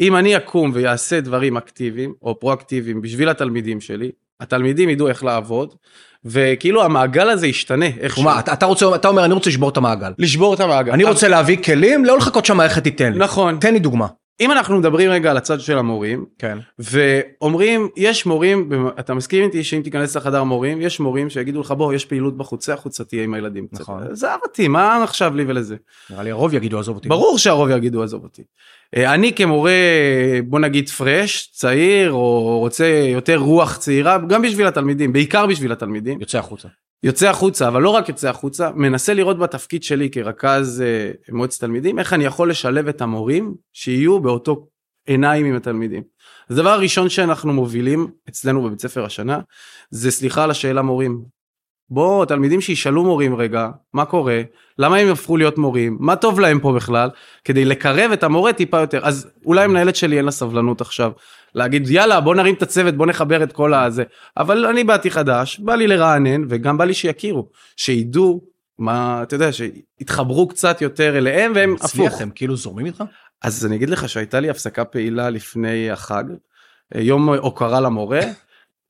אם 0.00 0.16
אני 0.16 0.36
אקום 0.36 0.70
ויעשה 0.74 1.20
דברים 1.20 1.56
אקטיביים 1.56 2.14
או 2.22 2.40
פרואקטיביים 2.40 3.02
בשביל 3.02 3.28
התלמידים 3.28 3.80
שלי, 3.80 4.10
התלמידים 4.40 4.88
ידעו 4.88 5.08
איך 5.08 5.24
לעבוד, 5.24 5.74
וכאילו 6.24 6.84
המעגל 6.84 7.30
הזה 7.30 7.46
ישתנה 7.46 7.86
איכשהו. 8.00 8.24
מה, 8.24 8.38
אתה, 8.38 8.52
אתה, 8.52 8.66
רוצה, 8.66 8.94
אתה 8.94 9.08
אומר 9.08 9.24
אני 9.24 9.34
רוצה 9.34 9.50
לשבור 9.50 9.68
את 9.68 9.76
המעגל. 9.76 10.12
לשבור 10.18 10.54
את 10.54 10.60
המעגל. 10.60 10.92
אני 10.92 11.04
רוצה 11.04 11.28
להביא 11.28 11.62
כלים, 11.62 12.04
לא 12.04 12.16
לחכות 12.16 12.44
שהמערכת 12.44 12.82
תיתן 12.82 13.12
לי. 13.12 13.18
נכון. 13.18 13.58
תן 13.60 13.72
לי 13.72 13.78
דוגמה. 13.78 14.06
אם 14.40 14.52
אנחנו 14.52 14.78
מדברים 14.78 15.10
רגע 15.10 15.30
על 15.30 15.36
הצד 15.36 15.60
של 15.60 15.78
המורים, 15.78 16.24
כן. 16.38 16.58
ואומרים, 16.78 17.88
יש 17.96 18.26
מורים, 18.26 18.70
אתה 18.98 19.14
מסכים 19.14 19.44
איתי 19.44 19.64
שאם 19.64 19.80
תיכנס 19.84 20.16
לחדר 20.16 20.44
מורים, 20.44 20.80
יש 20.80 21.00
מורים 21.00 21.30
שיגידו 21.30 21.60
לך 21.60 21.70
בוא, 21.70 21.94
יש 21.94 22.04
פעילות 22.04 22.36
בחוץ, 22.36 22.68
החוצה 22.68 23.04
תהיה 23.04 23.24
עם 23.24 23.34
הילדים. 23.34 23.66
נכון. 23.72 24.02
עזוב 24.10 24.30
אותי, 24.42 24.68
מה 24.68 25.02
עכשיו 25.04 25.36
לי 25.36 25.44
ולזה? 25.46 25.76
נראה 26.10 26.22
לי 26.22 26.30
הרוב 26.30 26.54
יגידו 26.54 26.78
עזוב 26.78 26.96
אותי. 26.96 27.08
ברור 27.08 27.38
שהרוב 27.38 27.70
יגידו 27.70 28.02
עזוב 28.02 28.22
אותי. 28.24 28.42
אה, 28.96 29.14
אני 29.14 29.32
כמורה, 29.32 29.72
בוא 30.44 30.58
נגיד 30.58 30.88
פרש, 30.88 31.50
צעיר, 31.52 32.12
או 32.12 32.58
רוצה 32.58 32.86
יותר 32.86 33.36
רוח 33.36 33.76
צעירה, 33.76 34.18
גם 34.18 34.42
בשביל 34.42 34.66
התלמידים, 34.66 35.12
בעיקר 35.12 35.46
בשביל 35.46 35.72
התלמידים. 35.72 36.20
יוצא 36.20 36.38
החוצה. 36.38 36.68
יוצא 37.02 37.28
החוצה, 37.28 37.68
אבל 37.68 37.82
לא 37.82 37.90
רק 37.90 38.08
יוצא 38.08 38.28
החוצה, 38.28 38.70
מנסה 38.74 39.14
לראות 39.14 39.38
בתפקיד 39.38 39.82
שלי 39.82 40.10
כרכז 40.10 40.82
אה, 40.86 41.10
מועצת 41.32 41.60
תלמידים, 41.60 41.98
איך 41.98 42.12
אני 42.12 42.24
יכול 42.24 42.50
לשלב 42.50 42.88
את 42.88 43.02
המורים 43.02 43.54
שיהיו 43.72 44.20
באותו 44.20 44.66
עיניים 45.06 45.46
עם 45.46 45.56
התלמידים. 45.56 46.02
אז 46.50 46.58
הדבר 46.58 46.70
הראשון 46.70 47.08
שאנחנו 47.08 47.52
מובילים 47.52 48.06
אצלנו 48.28 48.62
בבית 48.62 48.80
ספר 48.80 49.04
השנה, 49.04 49.40
זה 49.90 50.10
סליחה 50.10 50.44
על 50.44 50.50
השאלה 50.50 50.82
מורים. 50.82 51.22
בוא, 51.90 52.24
תלמידים 52.24 52.60
שישאלו 52.60 53.04
מורים 53.04 53.36
רגע, 53.36 53.68
מה 53.92 54.04
קורה, 54.04 54.42
למה 54.78 54.96
הם 54.96 55.08
הפכו 55.08 55.36
להיות 55.36 55.58
מורים, 55.58 55.96
מה 56.00 56.16
טוב 56.16 56.40
להם 56.40 56.60
פה 56.60 56.72
בכלל, 56.72 57.10
כדי 57.44 57.64
לקרב 57.64 58.10
את 58.12 58.22
המורה 58.22 58.52
טיפה 58.52 58.80
יותר. 58.80 59.06
אז 59.06 59.30
אולי 59.44 59.64
המנהלת 59.64 59.96
שלי 59.96 60.16
אין 60.16 60.24
לה 60.24 60.30
סבלנות 60.30 60.80
עכשיו 60.80 61.12
להגיד 61.54 61.90
יאללה 61.90 62.20
בוא 62.20 62.34
נרים 62.34 62.54
את 62.54 62.62
הצוות 62.62 62.94
בוא 62.94 63.06
נחבר 63.06 63.42
את 63.42 63.52
כל 63.52 63.74
הזה 63.74 64.04
אבל 64.36 64.66
אני 64.66 64.84
באתי 64.84 65.10
חדש 65.10 65.58
בא 65.58 65.74
לי 65.74 65.86
לרענן 65.86 66.44
וגם 66.48 66.78
בא 66.78 66.84
לי 66.84 66.94
שיכירו 66.94 67.48
שידעו 67.76 68.40
מה 68.78 69.22
אתה 69.22 69.34
יודע 69.34 69.50
שיתחברו 69.52 70.48
קצת 70.48 70.82
יותר 70.82 71.18
אליהם 71.18 71.52
והם 71.54 71.74
הפוך. 71.80 72.20
הם 72.20 72.30
כאילו 72.34 72.56
זורמים 72.56 72.86
איתך? 72.86 73.04
אז 73.42 73.66
אני 73.66 73.76
אגיד 73.76 73.90
לך 73.90 74.08
שהייתה 74.08 74.40
לי 74.40 74.50
הפסקה 74.50 74.84
פעילה 74.84 75.30
לפני 75.30 75.90
החג 75.90 76.24
יום 76.94 77.28
הוקרה 77.28 77.80
למורה 77.80 78.20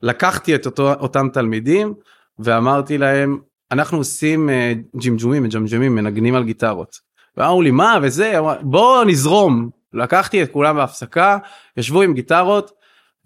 לקחתי 0.01 0.55
את 0.55 0.65
אותו, 0.65 0.93
אותם 0.93 1.27
תלמידים 1.33 1.93
ואמרתי 2.39 2.97
להם 2.97 3.39
אנחנו 3.71 3.97
עושים 3.97 4.49
אה, 4.49 4.73
ג'ימג'ומים, 4.95 5.43
מג'מג'מים, 5.43 5.95
מנגנים 5.95 6.35
על 6.35 6.43
גיטרות. 6.43 6.99
ואמרו 7.37 7.61
לי, 7.61 7.71
מה 7.71 7.99
וזה, 8.01 8.35
בוא 8.61 9.03
נזרום. 9.03 9.69
לקחתי 9.93 10.43
את 10.43 10.51
כולם 10.51 10.75
בהפסקה, 10.75 11.37
ישבו 11.77 12.01
עם 12.01 12.13
גיטרות, 12.13 12.71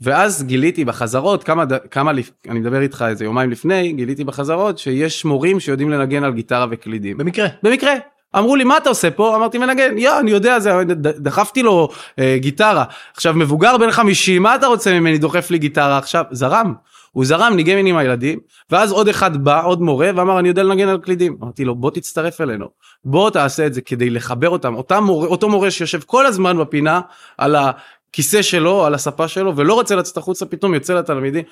ואז 0.01 0.43
גיליתי 0.43 0.85
בחזרות, 0.85 1.43
כמה, 1.43 1.63
כמה, 1.91 2.11
אני 2.49 2.59
מדבר 2.59 2.81
איתך 2.81 3.05
איזה 3.07 3.25
יומיים 3.25 3.51
לפני, 3.51 3.93
גיליתי 3.93 4.23
בחזרות 4.23 4.77
שיש 4.77 5.25
מורים 5.25 5.59
שיודעים 5.59 5.89
לנגן 5.89 6.23
על 6.23 6.33
גיטרה 6.33 6.65
וקלידים. 6.69 7.17
במקרה. 7.17 7.47
במקרה. 7.63 7.93
אמרו 8.37 8.55
לי 8.55 8.63
מה 8.63 8.77
אתה 8.77 8.89
עושה 8.89 9.11
פה 9.11 9.35
אמרתי 9.35 9.57
מנגן 9.57 9.97
יא 9.97 10.19
אני 10.19 10.31
יודע 10.31 10.59
זה 10.59 10.71
דחפתי 10.99 11.63
לו 11.63 11.89
אה, 12.19 12.37
גיטרה 12.39 12.83
עכשיו 13.13 13.33
מבוגר 13.33 13.77
בן 13.77 13.91
50 13.91 14.43
מה 14.43 14.55
אתה 14.55 14.67
רוצה 14.67 14.99
ממני 14.99 15.17
דוחף 15.17 15.51
לי 15.51 15.57
גיטרה 15.57 15.97
עכשיו 15.97 16.23
זרם 16.31 16.73
הוא 17.13 17.25
זרם 17.25 17.53
ניגן 17.55 17.85
עם 17.85 17.97
הילדים 17.97 18.39
ואז 18.69 18.91
עוד 18.91 19.07
אחד 19.07 19.43
בא 19.43 19.65
עוד 19.65 19.81
מורה 19.81 20.09
ואמר 20.15 20.39
אני 20.39 20.47
יודע 20.47 20.63
לנגן 20.63 20.87
על 20.87 20.97
קלידים 20.97 21.37
אמרתי 21.41 21.65
לו 21.65 21.75
בוא 21.75 21.91
תצטרף 21.91 22.41
אלינו 22.41 22.65
בוא 23.05 23.29
תעשה 23.29 23.67
את 23.67 23.73
זה 23.73 23.81
כדי 23.81 24.09
לחבר 24.09 24.49
אותם 24.49 24.75
אותם 24.75 25.03
מורה, 25.03 25.27
אותו 25.27 25.49
מורה 25.49 25.71
שיושב 25.71 25.99
כל 26.05 26.25
הזמן 26.25 26.57
בפינה 26.57 27.01
על 27.37 27.55
הכיסא 27.55 28.41
שלו 28.41 28.85
על 28.85 28.93
הספה 28.93 29.27
שלו 29.27 29.55
ולא 29.55 29.73
רוצה 29.73 29.95
לצאת 29.95 30.17
החוצה 30.17 30.45
פתאום 30.45 30.73
יוצא 30.73 30.93
לתלמידים 30.93 31.43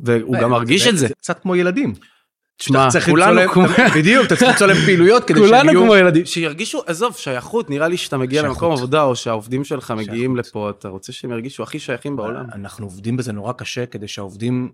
והוא 0.00 0.36
גם 0.40 0.50
מרגיש 0.50 0.86
את 0.86 0.98
זה. 0.98 1.06
זה 1.06 1.14
קצת 1.14 1.38
כמו 1.42 1.56
ילדים. 1.56 1.94
תשמע 2.58 2.88
כולנו 3.10 3.52
כמו- 3.52 3.64
בדיוק, 3.96 4.26
אתה 4.26 4.36
צריך 4.36 4.50
למצוא 4.50 4.66
להם 4.66 4.76
פעילויות 4.76 5.24
כדי 5.24 5.40
כולנו 5.40 5.56
שהם 5.56 5.68
יהיו... 5.68 5.82
כמו 5.82 5.96
ילדים 5.96 6.26
שירגישו 6.26 6.82
עזוב 6.86 7.16
שייכות 7.16 7.70
נראה 7.70 7.88
לי 7.88 7.96
שאתה 7.96 8.16
מגיע. 8.16 8.42
למקום 8.42 8.72
עבודה 8.72 9.02
או 9.02 9.16
שהעובדים 9.16 9.64
שלך 9.64 9.90
מגיעים. 9.96 10.36
לפה 10.36 10.70
אתה 10.70 10.88
רוצה 10.88 11.12
שהם 11.12 11.30
ירגישו 11.30 11.62
הכי 11.62 11.78
שייכים 11.78 12.16
בעולם. 12.16 12.44
אנחנו 12.54 12.86
עובדים 12.86 13.16
בזה 13.16 13.32
נורא 13.32 13.52
קשה 13.52 13.86
כדי 13.86 14.08
שהעובדים 14.08 14.70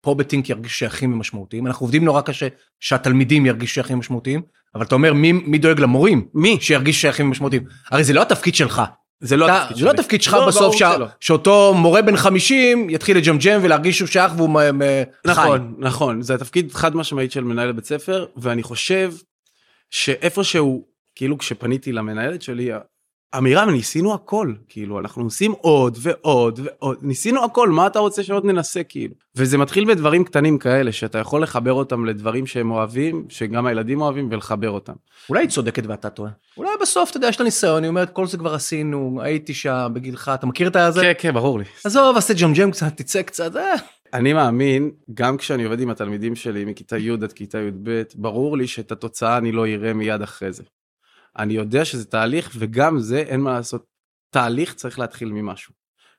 פה 0.00 0.14
בטינק 0.14 0.50
ירגישו 0.50 0.74
שייכים 0.74 1.12
ומשמעותיים. 1.12 1.66
אנחנו 1.66 1.84
עובדים 1.84 2.04
נורא 2.04 2.20
קשה 2.20 2.48
שהתלמידים 2.80 3.46
ירגישו 3.46 3.74
שייכים 3.74 3.96
ומשמעותיים, 3.96 4.42
אבל 4.74 4.84
אתה 4.84 4.94
אומר 4.94 5.12
מי, 5.12 5.32
מי 5.32 5.58
דואג 5.58 5.80
למורים? 5.80 6.28
מי? 6.34 6.58
שירגישו 6.60 7.00
שייכים 7.00 7.26
ומשמעותיים. 7.26 7.62
הרי 7.90 8.04
זה 8.04 8.12
לא 8.12 8.22
התפקיד 8.22 8.54
שלך. 8.54 8.82
זה 9.20 9.36
לא 9.36 9.44
אתה- 9.46 9.60
התפקיד 9.62 9.76
זה 9.76 9.84
לא 9.84 9.90
שלי. 9.90 10.00
התפקיד 10.00 10.22
שלך 10.22 10.34
לא, 10.34 10.46
בסוף 10.46 10.76
שה- 10.76 10.92
שלא. 10.96 11.06
שאותו 11.20 11.74
מורה 11.76 12.02
בן 12.02 12.16
50 12.16 12.90
יתחיל 12.90 13.16
לג'מג'ם 13.16 13.60
ולהרגיש 13.62 13.98
שהוא 13.98 14.08
שייך 14.08 14.32
והוא 14.36 14.50
מ- 14.50 14.78
מ- 14.78 14.82
חי. 15.26 15.30
נכון 15.32 15.74
נכון 15.78 16.22
זה 16.22 16.34
התפקיד 16.34 16.72
חד 16.72 16.96
משמעית 16.96 17.32
של 17.32 17.44
מנהל 17.44 17.72
בית 17.72 17.84
ספר 17.84 18.26
ואני 18.36 18.62
חושב 18.62 19.12
שאיפשהו 19.90 20.84
כאילו 21.14 21.38
כשפניתי 21.38 21.92
למנהלת 21.92 22.42
שלי 22.42 22.70
אמירם 23.36 23.70
ניסינו 23.70 24.14
הכל 24.14 24.52
כאילו 24.68 25.00
אנחנו 25.00 25.24
עושים 25.24 25.52
עוד 25.52 25.98
ועוד 26.00 26.60
ועוד 26.62 26.98
ניסינו 27.02 27.44
הכל 27.44 27.68
מה 27.68 27.86
אתה 27.86 27.98
רוצה 27.98 28.22
שעוד 28.22 28.44
ננסה 28.44 28.82
כאילו 28.82 29.14
וזה 29.36 29.58
מתחיל 29.58 29.84
בדברים 29.84 30.24
קטנים 30.24 30.58
כאלה 30.58 30.92
שאתה 30.92 31.18
יכול 31.18 31.42
לחבר 31.42 31.72
אותם 31.72 32.04
לדברים 32.04 32.46
שהם 32.46 32.70
אוהבים 32.70 33.24
שגם 33.28 33.66
הילדים 33.66 34.00
אוהבים 34.00 34.28
ולחבר 34.30 34.70
אותם. 34.70 34.92
אולי 35.28 35.42
היא 35.42 35.48
צודקת 35.48 35.86
ואתה 35.86 36.10
טועה. 36.10 36.30
אולי 36.56 36.70
בסוף 36.80 37.10
אתה 37.10 37.16
יודע 37.16 37.28
יש 37.28 37.40
לה 37.40 37.44
ניסיון, 37.44 37.82
היא 37.82 37.88
אומרת 37.88 38.10
כל 38.10 38.26
זה 38.26 38.38
כבר 38.38 38.54
עשינו, 38.54 39.20
הייתי 39.22 39.54
שם 39.54 39.90
בגילך, 39.92 40.30
אתה 40.34 40.46
מכיר 40.46 40.68
את 40.68 40.76
הזה? 40.76 41.00
כן 41.00 41.12
כן 41.18 41.34
ברור 41.34 41.58
לי. 41.58 41.64
עזוב, 41.84 42.16
עשה 42.16 42.34
ג'מג'ם 42.34 42.70
קצת, 42.70 42.96
תצא 42.96 43.22
קצת, 43.22 43.56
אה. 43.56 43.74
אני 44.14 44.32
מאמין, 44.32 44.90
גם 45.14 45.36
כשאני 45.36 45.64
עובד 45.64 45.80
עם 45.80 45.90
התלמידים 45.90 46.36
שלי 46.36 46.64
מכיתה 46.64 46.98
י' 46.98 47.10
עד 47.10 47.32
כיתה 47.32 47.58
י"ב, 47.58 48.02
ברור 48.14 48.56
לי 48.56 48.66
שאת 48.66 48.92
התוצאה 48.92 49.38
אני 49.38 49.52
לא 49.52 49.66
אראה 49.66 49.94
מיד 49.94 50.22
אחרי 50.22 50.52
זה. 50.52 50.62
אני 51.38 51.54
יודע 51.54 51.84
שזה 51.84 52.04
תהליך, 52.04 52.50
וגם 52.58 52.98
זה, 52.98 53.18
אין 53.18 53.40
מה 53.40 53.52
לעשות. 53.52 53.84
תהליך 54.30 54.74
צריך 54.74 54.98
להתחיל 54.98 55.32
ממשהו. 55.32 55.72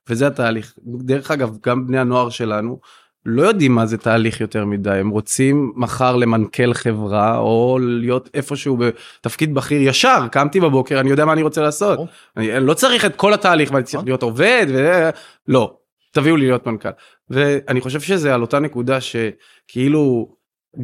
וזה 0.09 0.27
התהליך. 0.27 0.73
דרך 0.85 1.31
אגב, 1.31 1.57
גם 1.63 1.87
בני 1.87 1.99
הנוער 1.99 2.29
שלנו 2.29 2.79
לא 3.25 3.41
יודעים 3.41 3.75
מה 3.75 3.85
זה 3.85 3.97
תהליך 3.97 4.41
יותר 4.41 4.65
מדי, 4.65 4.91
הם 4.91 5.09
רוצים 5.09 5.73
מחר 5.75 6.15
למנכ"ל 6.15 6.73
חברה, 6.73 7.37
או 7.37 7.77
להיות 7.81 8.29
איפשהו 8.33 8.77
בתפקיד 8.77 9.53
בכיר 9.53 9.81
ישר, 9.81 10.27
קמתי 10.31 10.59
בבוקר, 10.59 10.99
אני 10.99 11.09
יודע 11.09 11.25
מה 11.25 11.33
אני 11.33 11.41
רוצה 11.41 11.61
לעשות. 11.61 11.99
אני 12.37 12.57
אני 12.57 12.65
לא 12.65 12.73
צריך 12.73 13.05
את 13.05 13.15
כל 13.15 13.33
התהליך, 13.33 13.71
ואני 13.71 13.83
צריך 13.83 13.95
נכון. 13.95 14.05
להיות 14.07 14.23
עובד, 14.23 14.65
ו... 14.69 15.09
לא. 15.47 15.75
תביאו 16.11 16.35
לי 16.35 16.45
להיות 16.45 16.67
מנכ"ל. 16.67 16.89
ואני 17.29 17.81
חושב 17.81 17.99
שזה 17.99 18.33
על 18.33 18.41
אותה 18.41 18.59
נקודה 18.59 18.97
שכאילו 19.01 20.35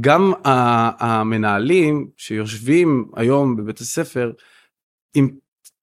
גם 0.02 0.34
המנהלים 1.00 2.08
שיושבים 2.18 3.12
היום 3.16 3.56
בבית 3.56 3.80
הספר, 3.80 4.32
אם 5.16 5.30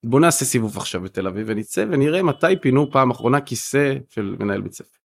בוא 0.05 0.21
נעשה 0.21 0.45
סיבוב 0.45 0.77
עכשיו 0.77 1.01
בתל 1.01 1.27
אביב 1.27 1.47
ונצא 1.51 1.85
ונראה 1.91 2.23
מתי 2.23 2.57
פינו 2.61 2.91
פעם 2.91 3.11
אחרונה 3.11 3.41
כיסא 3.41 3.95
של 4.09 4.37
מנהל 4.39 4.61
בית 4.61 4.73
ספר. 4.73 4.99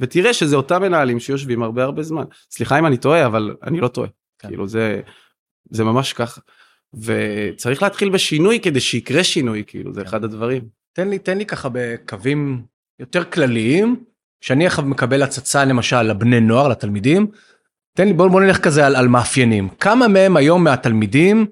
ותראה 0.00 0.34
שזה 0.34 0.56
אותם 0.56 0.82
מנהלים 0.82 1.20
שיושבים 1.20 1.62
הרבה 1.62 1.84
הרבה 1.84 2.02
זמן. 2.02 2.24
סליחה 2.50 2.78
אם 2.78 2.86
אני 2.86 2.96
טועה 2.96 3.26
אבל 3.26 3.56
אני 3.62 3.80
לא 3.80 3.88
טועה. 3.88 4.08
כן. 4.38 4.48
כאילו 4.48 4.68
זה 4.68 5.00
זה 5.70 5.84
ממש 5.84 6.12
ככה. 6.12 6.40
וצריך 6.94 7.82
להתחיל 7.82 8.10
בשינוי 8.10 8.60
כדי 8.60 8.80
שיקרה 8.80 9.24
שינוי 9.24 9.64
כאילו 9.66 9.92
זה 9.92 10.00
כן. 10.00 10.06
אחד 10.06 10.24
הדברים. 10.24 10.68
תן 10.92 11.08
לי, 11.08 11.18
תן 11.18 11.38
לי 11.38 11.46
ככה 11.46 11.68
בקווים 11.72 12.62
יותר 12.98 13.24
כלליים, 13.24 14.04
שאני 14.40 14.66
עכשיו 14.66 14.84
מקבל 14.84 15.22
הצצה 15.22 15.64
למשל 15.64 16.02
לבני 16.02 16.40
נוער, 16.40 16.68
לתלמידים, 16.68 17.26
תן 17.96 18.06
לי, 18.06 18.12
בוא, 18.12 18.28
בוא 18.28 18.40
נלך 18.40 18.58
כזה 18.58 18.86
על, 18.86 18.96
על 18.96 19.08
מאפיינים. 19.08 19.68
כמה 19.68 20.08
מהם 20.08 20.36
היום 20.36 20.64
מהתלמידים 20.64 21.46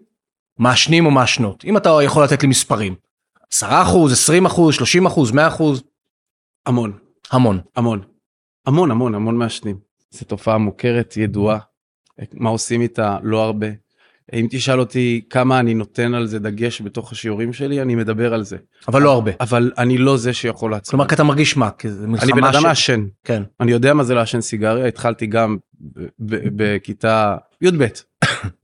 מעשנים 0.58 1.06
או 1.06 1.10
מעשנות? 1.10 1.64
אם 1.64 1.76
אתה 1.76 1.90
יכול 2.02 2.24
לתת 2.24 2.42
לי 2.42 2.48
מספרים. 2.48 2.94
10 3.52 3.82
אחוז, 3.82 4.12
20 4.12 4.46
אחוז, 4.46 4.74
30 4.74 5.06
אחוז, 5.06 5.32
100 5.32 5.48
אחוז, 5.48 5.82
המון. 6.66 6.92
המון. 7.30 7.60
המון. 7.76 8.00
המון 8.66 8.90
המון 8.90 9.14
המון 9.14 9.36
מעשנים. 9.36 9.76
זו 10.10 10.24
תופעה 10.24 10.58
מוכרת, 10.58 11.16
ידועה. 11.16 11.58
מה 12.34 12.50
עושים 12.50 12.80
איתה? 12.80 13.18
לא 13.22 13.42
הרבה. 13.42 13.66
אם 14.32 14.46
תשאל 14.50 14.80
אותי 14.80 15.24
כמה 15.30 15.60
אני 15.60 15.74
נותן 15.74 16.14
על 16.14 16.26
זה 16.26 16.38
דגש 16.38 16.82
בתוך 16.82 17.12
השיעורים 17.12 17.52
שלי, 17.52 17.82
אני 17.82 17.94
מדבר 17.94 18.34
על 18.34 18.42
זה. 18.42 18.56
אבל 18.88 19.02
לא 19.02 19.12
הרבה. 19.12 19.30
אבל 19.40 19.72
אני 19.78 19.98
לא 19.98 20.16
זה 20.16 20.32
שיכול 20.32 20.70
לעצור. 20.70 20.90
כלומר, 20.90 21.08
כי 21.08 21.14
אתה 21.14 21.24
מרגיש 21.24 21.56
מה? 21.56 21.70
כי 21.70 21.90
זה 21.90 22.06
מלחמה 22.06 22.32
אני 22.32 22.40
בן 22.40 22.44
אדם 22.44 22.62
מעשן. 22.62 23.04
כן. 23.24 23.42
אני 23.60 23.72
יודע 23.72 23.94
מה 23.94 24.04
זה 24.04 24.14
לעשן 24.14 24.40
סיגריה, 24.40 24.86
התחלתי 24.86 25.26
גם 25.26 25.56
בכיתה 26.56 27.36
י"ב, 27.62 27.86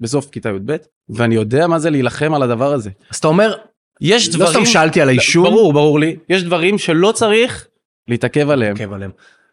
בסוף 0.01 0.31
כיתה 0.31 0.49
י"ב, 0.49 0.77
ואני 1.09 1.35
יודע 1.35 1.67
מה 1.67 1.79
זה 1.79 1.91
להילחם 1.91 2.35
על 2.35 2.43
הדבר 2.43 2.73
הזה. 2.73 2.91
אז 3.11 3.17
אתה 3.17 3.29
אומר, 3.29 3.55
יש 4.01 4.29
לא 4.29 4.35
דברים... 4.35 4.53
סתם 4.53 4.65
שאלתי 4.65 5.01
על 5.01 5.09
העישון. 5.09 5.45
ברור, 5.45 5.73
ברור 5.73 6.01
לי. 6.01 6.17
יש 6.29 6.43
דברים 6.43 6.79
שלא 6.79 7.13
צריך 7.13 7.67
להתעכב 8.09 8.51
עליהם. 8.51 8.77
עוקב 8.77 8.93
עליהם. 8.93 9.11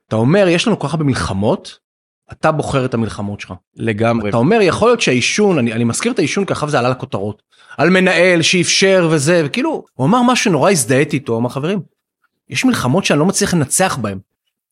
אתה 0.07 0.15
אומר, 0.15 0.47
יש 0.47 0.67
לנו 0.67 0.79
כל 0.79 0.87
כך 0.87 0.93
הרבה 0.93 1.05
מלחמות, 1.05 1.79
אתה 2.31 2.51
בוחר 2.51 2.85
את 2.85 2.93
המלחמות 2.93 3.39
שלך. 3.39 3.53
לגמרי. 3.75 4.29
אתה 4.29 4.37
אומר, 4.37 4.61
יכול 4.61 4.89
להיות 4.89 5.01
שהעישון, 5.01 5.57
אני, 5.57 5.73
אני 5.73 5.83
מזכיר 5.83 6.11
את 6.11 6.19
העישון 6.19 6.45
כי 6.45 6.53
אחר 6.53 6.67
זה 6.67 6.79
עלה 6.79 6.89
לכותרות. 6.89 7.41
על 7.77 7.89
מנהל 7.89 8.41
שאפשר 8.41 9.09
וזה, 9.11 9.43
וכאילו, 9.45 9.85
הוא 9.93 10.07
אמר 10.07 10.21
משהו 10.21 10.51
נורא 10.51 10.71
הזדהיתי 10.71 11.15
איתו, 11.15 11.37
אמר, 11.37 11.49
חברים, 11.49 11.79
יש 12.49 12.65
מלחמות 12.65 13.05
שאני 13.05 13.19
לא 13.19 13.25
מצליח 13.25 13.53
לנצח 13.53 13.97
בהן. 13.97 14.19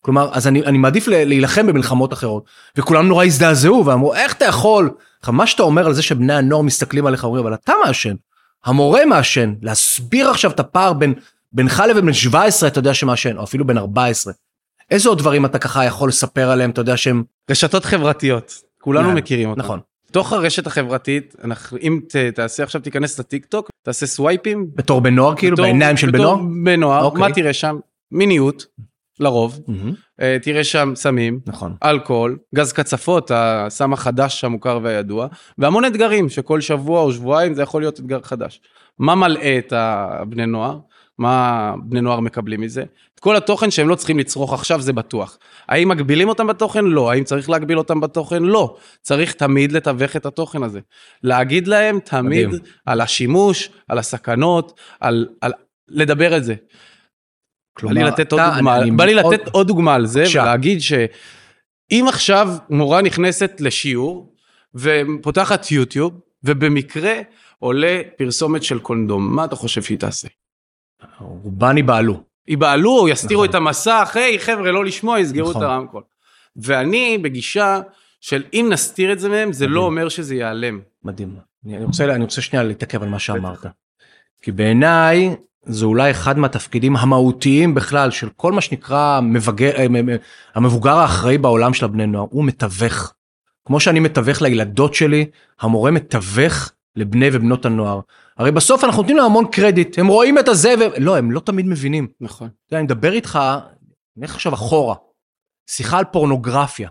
כלומר, 0.03 0.29
אז 0.31 0.47
אני, 0.47 0.63
אני 0.65 0.77
מעדיף 0.77 1.07
להילחם 1.07 1.67
במלחמות 1.67 2.13
אחרות. 2.13 2.43
וכולם 2.77 3.07
נורא 3.07 3.25
הזדעזעו 3.25 3.85
ואמרו, 3.85 4.13
איך 4.13 4.33
אתה 4.33 4.45
יכול? 4.45 4.89
מה 5.27 5.47
שאתה 5.47 5.63
אומר 5.63 5.85
על 5.85 5.93
זה 5.93 6.01
שבני 6.01 6.33
הנוער 6.33 6.61
מסתכלים 6.61 7.05
עליך, 7.05 7.23
אומרים, 7.23 7.43
אבל 7.45 7.53
אתה 7.53 7.73
מעשן, 7.85 8.13
המורה 8.65 9.05
מעשן, 9.05 9.53
להסביר 9.61 10.29
עכשיו 10.29 10.51
את 10.51 10.59
הפער 10.59 10.93
בין 10.93 11.13
בינך 11.53 11.83
לבין 11.89 12.05
בן 12.05 12.13
17, 12.13 12.69
אתה 12.69 12.79
יודע 12.79 12.93
שמעשן, 12.93 13.37
או 13.37 13.43
אפילו 13.43 13.67
בן 13.67 13.77
14. 13.77 14.33
איזה 14.91 15.09
עוד 15.09 15.17
דברים 15.17 15.45
אתה 15.45 15.59
ככה 15.59 15.85
יכול 15.85 16.09
לספר 16.09 16.49
עליהם, 16.49 16.69
אתה 16.69 16.81
יודע 16.81 16.97
שהם... 16.97 17.23
רשתות 17.51 17.85
חברתיות. 17.85 18.53
כולנו 18.81 19.07
יאללה, 19.07 19.19
מכירים 19.21 19.49
אותן. 19.49 19.59
נכון. 19.61 19.79
תוך 20.11 20.33
הרשת 20.33 20.67
החברתית, 20.67 21.35
אנחנו, 21.43 21.77
אם 21.81 21.99
ת, 22.09 22.15
תעשה 22.15 22.63
עכשיו, 22.63 22.81
תיכנס 22.81 23.19
לטיק 23.19 23.45
טוק, 23.45 23.69
תעשה 23.83 24.05
סווייפים. 24.05 24.67
בתור 24.75 25.01
בן 25.01 25.15
נוער 25.15 25.35
כאילו, 25.35 25.55
בתור- 25.55 25.65
בעיניים 25.65 25.97
של 25.97 26.11
בן 26.11 26.19
בתור 26.19 26.35
נוער? 26.35 26.47
בן 26.65 26.79
נוער, 26.79 27.03
אוקיי. 27.03 27.19
מה 27.21 27.33
תראה 27.33 27.53
שם? 27.53 27.75
מיניות, 28.11 28.65
לרוב. 29.19 29.59
אה, 30.21 30.37
תראה 30.41 30.63
שם 30.63 30.91
סמים, 30.95 31.39
נכון. 31.47 31.75
אלכוהול, 31.83 32.37
גז 32.55 32.73
קצפות, 32.73 33.31
הסם 33.33 33.93
החדש 33.93 34.43
המוכר 34.43 34.79
והידוע, 34.83 35.27
והמון 35.57 35.85
אתגרים 35.85 36.29
שכל 36.29 36.61
שבוע 36.61 37.01
או 37.01 37.11
שבועיים 37.11 37.53
זה 37.53 37.61
יכול 37.61 37.81
להיות 37.81 37.99
אתגר 37.99 38.21
חדש. 38.21 38.61
מה 38.99 39.15
מלאה 39.15 39.57
את 39.57 39.73
הבני 39.75 40.45
נוער? 40.45 40.79
מה 41.17 41.73
בני 41.83 42.01
נוער 42.01 42.19
מקבלים 42.19 42.61
מזה? 42.61 42.83
את 43.15 43.19
כל 43.19 43.35
התוכן 43.35 43.71
שהם 43.71 43.89
לא 43.89 43.95
צריכים 43.95 44.19
לצרוך 44.19 44.53
עכשיו 44.53 44.81
זה 44.81 44.93
בטוח. 44.93 45.37
האם 45.69 45.89
מגבילים 45.89 46.29
אותם 46.29 46.47
בתוכן? 46.47 46.85
לא. 46.85 47.11
האם 47.11 47.23
צריך 47.23 47.49
להגביל 47.49 47.77
אותם 47.77 47.99
בתוכן? 47.99 48.43
לא. 48.43 48.75
צריך 49.01 49.33
תמיד 49.33 49.71
לתווך 49.71 50.15
את 50.15 50.25
התוכן 50.25 50.63
הזה. 50.63 50.79
להגיד 51.23 51.67
להם 51.67 51.99
תמיד 51.99 52.47
מדהים. 52.47 52.61
על 52.85 53.01
השימוש, 53.01 53.69
על 53.87 53.97
הסכנות, 53.97 54.79
על, 54.99 55.27
על 55.41 55.53
לדבר 55.89 56.37
את 56.37 56.43
זה. 56.43 56.55
אני 57.83 58.91
בא 58.91 59.05
לי 59.05 59.13
לתת 59.13 59.47
עוד 59.51 59.67
דוגמה 59.67 59.95
על 59.95 60.05
זה. 60.05 60.23
ולהגיד 60.33 60.81
שאם 60.81 62.05
עכשיו 62.07 62.49
מורה 62.69 63.01
נכנסת 63.01 63.51
לשיעור 63.59 64.33
ופותחת 64.75 65.71
יוטיוב 65.71 66.19
ובמקרה 66.43 67.13
עולה 67.59 68.01
פרסומת 68.17 68.63
של 68.63 68.79
קונדום, 68.79 69.35
מה 69.35 69.45
אתה 69.45 69.55
חושב 69.55 69.83
שהיא 69.83 69.99
תעשה? 69.99 70.27
רובן 71.19 71.77
ייבהלו. 71.77 72.23
ייבהלו 72.47 73.07
יסתירו 73.09 73.43
נכון. 73.43 73.49
את 73.49 73.55
המסך, 73.55 74.11
היי 74.15 74.39
חבר'ה 74.39 74.71
לא 74.71 74.85
לשמוע, 74.85 75.19
יסגרו 75.19 75.51
את 75.51 75.55
נכון. 75.55 75.67
הרמקול. 75.67 76.03
ואני 76.55 77.17
בגישה 77.17 77.79
של 78.21 78.43
אם 78.53 78.67
נסתיר 78.71 79.13
את 79.13 79.19
זה 79.19 79.29
מהם, 79.29 79.53
זה 79.53 79.67
לא 79.67 79.71
מדהים. 79.71 79.83
אומר 79.83 80.09
שזה 80.09 80.35
ייעלם. 80.35 80.79
מדהים. 81.03 81.35
אני 81.65 81.83
רוצה, 81.83 82.05
אני 82.05 82.23
רוצה 82.23 82.41
שנייה 82.41 82.63
להתעכב 82.63 83.03
על 83.03 83.09
מה 83.09 83.19
שאמרת. 83.19 83.65
כי 84.41 84.51
בעיניי 84.51 85.35
זה 85.65 85.85
אולי 85.85 86.11
אחד 86.11 86.37
מהתפקידים 86.37 86.95
המהותיים 86.95 87.75
בכלל 87.75 88.11
של 88.11 88.29
כל 88.35 88.51
מה 88.51 88.61
שנקרא 88.61 89.19
מבגר, 89.21 89.71
אה, 89.75 89.85
המבוגר 90.55 90.97
האחראי 90.97 91.37
בעולם 91.37 91.73
של 91.73 91.85
הבני 91.85 92.05
נוער, 92.05 92.27
הוא 92.29 92.45
מתווך. 92.45 93.13
כמו 93.65 93.79
שאני 93.79 93.99
מתווך 93.99 94.41
לילדות 94.41 94.93
שלי, 94.93 95.25
המורה 95.61 95.91
מתווך 95.91 96.71
לבני 96.95 97.29
ובנות 97.33 97.65
הנוער. 97.65 97.99
הרי 98.37 98.51
בסוף 98.51 98.83
אנחנו 98.83 99.01
נותנים 99.01 99.17
להם 99.17 99.25
המון 99.25 99.45
קרדיט, 99.51 99.99
הם 99.99 100.07
רואים 100.07 100.39
את 100.39 100.47
הזה, 100.47 100.73
ו... 100.79 100.99
לא, 100.99 101.17
הם 101.17 101.31
לא 101.31 101.39
תמיד 101.39 101.65
מבינים. 101.65 102.07
נכון. 102.21 102.47
אתה 102.47 102.73
יודע, 102.73 102.77
אני 102.79 102.83
מדבר 102.83 103.13
איתך, 103.13 103.39
נלך 104.17 104.35
עכשיו 104.35 104.53
אחורה, 104.53 104.95
שיחה 105.69 105.97
על 105.97 106.05
פורנוגרפיה. 106.05 106.89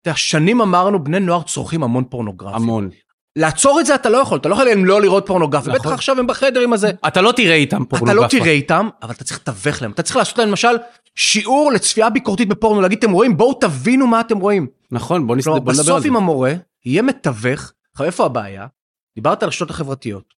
אתה 0.00 0.10
יודע, 0.10 0.16
שנים 0.16 0.60
אמרנו, 0.60 1.04
בני 1.04 1.20
נוער 1.20 1.42
צורכים 1.42 1.82
המון 1.82 2.04
פורנוגרפיה. 2.04 2.56
המון. 2.56 2.90
לעצור 3.36 3.80
את 3.80 3.86
זה 3.86 3.94
אתה 3.94 4.08
לא 4.08 4.18
יכול, 4.18 4.38
אתה 4.38 4.48
לא 4.48 4.54
יכול 4.54 4.64
להם 4.64 4.84
לא 4.84 5.00
לראות 5.00 5.26
פורנוגרפיה. 5.26 5.72
נכון. 5.72 5.86
בטח 5.86 5.94
עכשיו 5.94 6.18
הם 6.18 6.26
בחדר 6.26 6.60
עם 6.60 6.72
הזה. 6.72 6.90
אתה 7.06 7.20
לא 7.20 7.32
תראה 7.32 7.54
איתם 7.54 7.82
אתה 7.82 7.96
פורנוגרפיה. 7.96 8.22
לא 8.22 8.28
תראה 8.28 8.52
איתם, 8.52 8.88
אבל 9.02 9.12
אתה 9.14 9.24
צריך 9.24 9.40
לתווך 9.40 9.82
להם. 9.82 9.90
אתה 9.90 10.02
צריך 10.02 10.16
לעשות 10.16 10.38
להם 10.38 10.48
למשל 10.48 10.76
שיעור 11.14 11.72
לצפייה 11.72 12.10
ביקורתית 12.10 12.48
בפורנו, 12.48 12.80
להגיד, 12.80 12.98
אתם 12.98 13.10
רואים, 13.10 13.36
בואו 13.36 13.54
תבינו 13.54 14.06
מה 14.06 14.20
אתם 14.20 14.38
רואים. 14.38 14.66
נכון, 14.90 15.26
בוא, 15.26 15.36
נדבר 15.36 15.52
על 15.52 15.60
בסוף 15.60 16.02
זה. 16.02 16.08
אם 16.08 16.16
המורה 16.16 16.52
יהיה 16.84 17.02
מתווך, 17.02 17.72
עכשיו 17.92 18.06
איפה 18.06 18.26
הבעיה? 18.26 18.66
דיברת 19.14 19.42
על 19.42 19.46
הרשתות 19.46 19.70
החברתיות. 19.70 20.34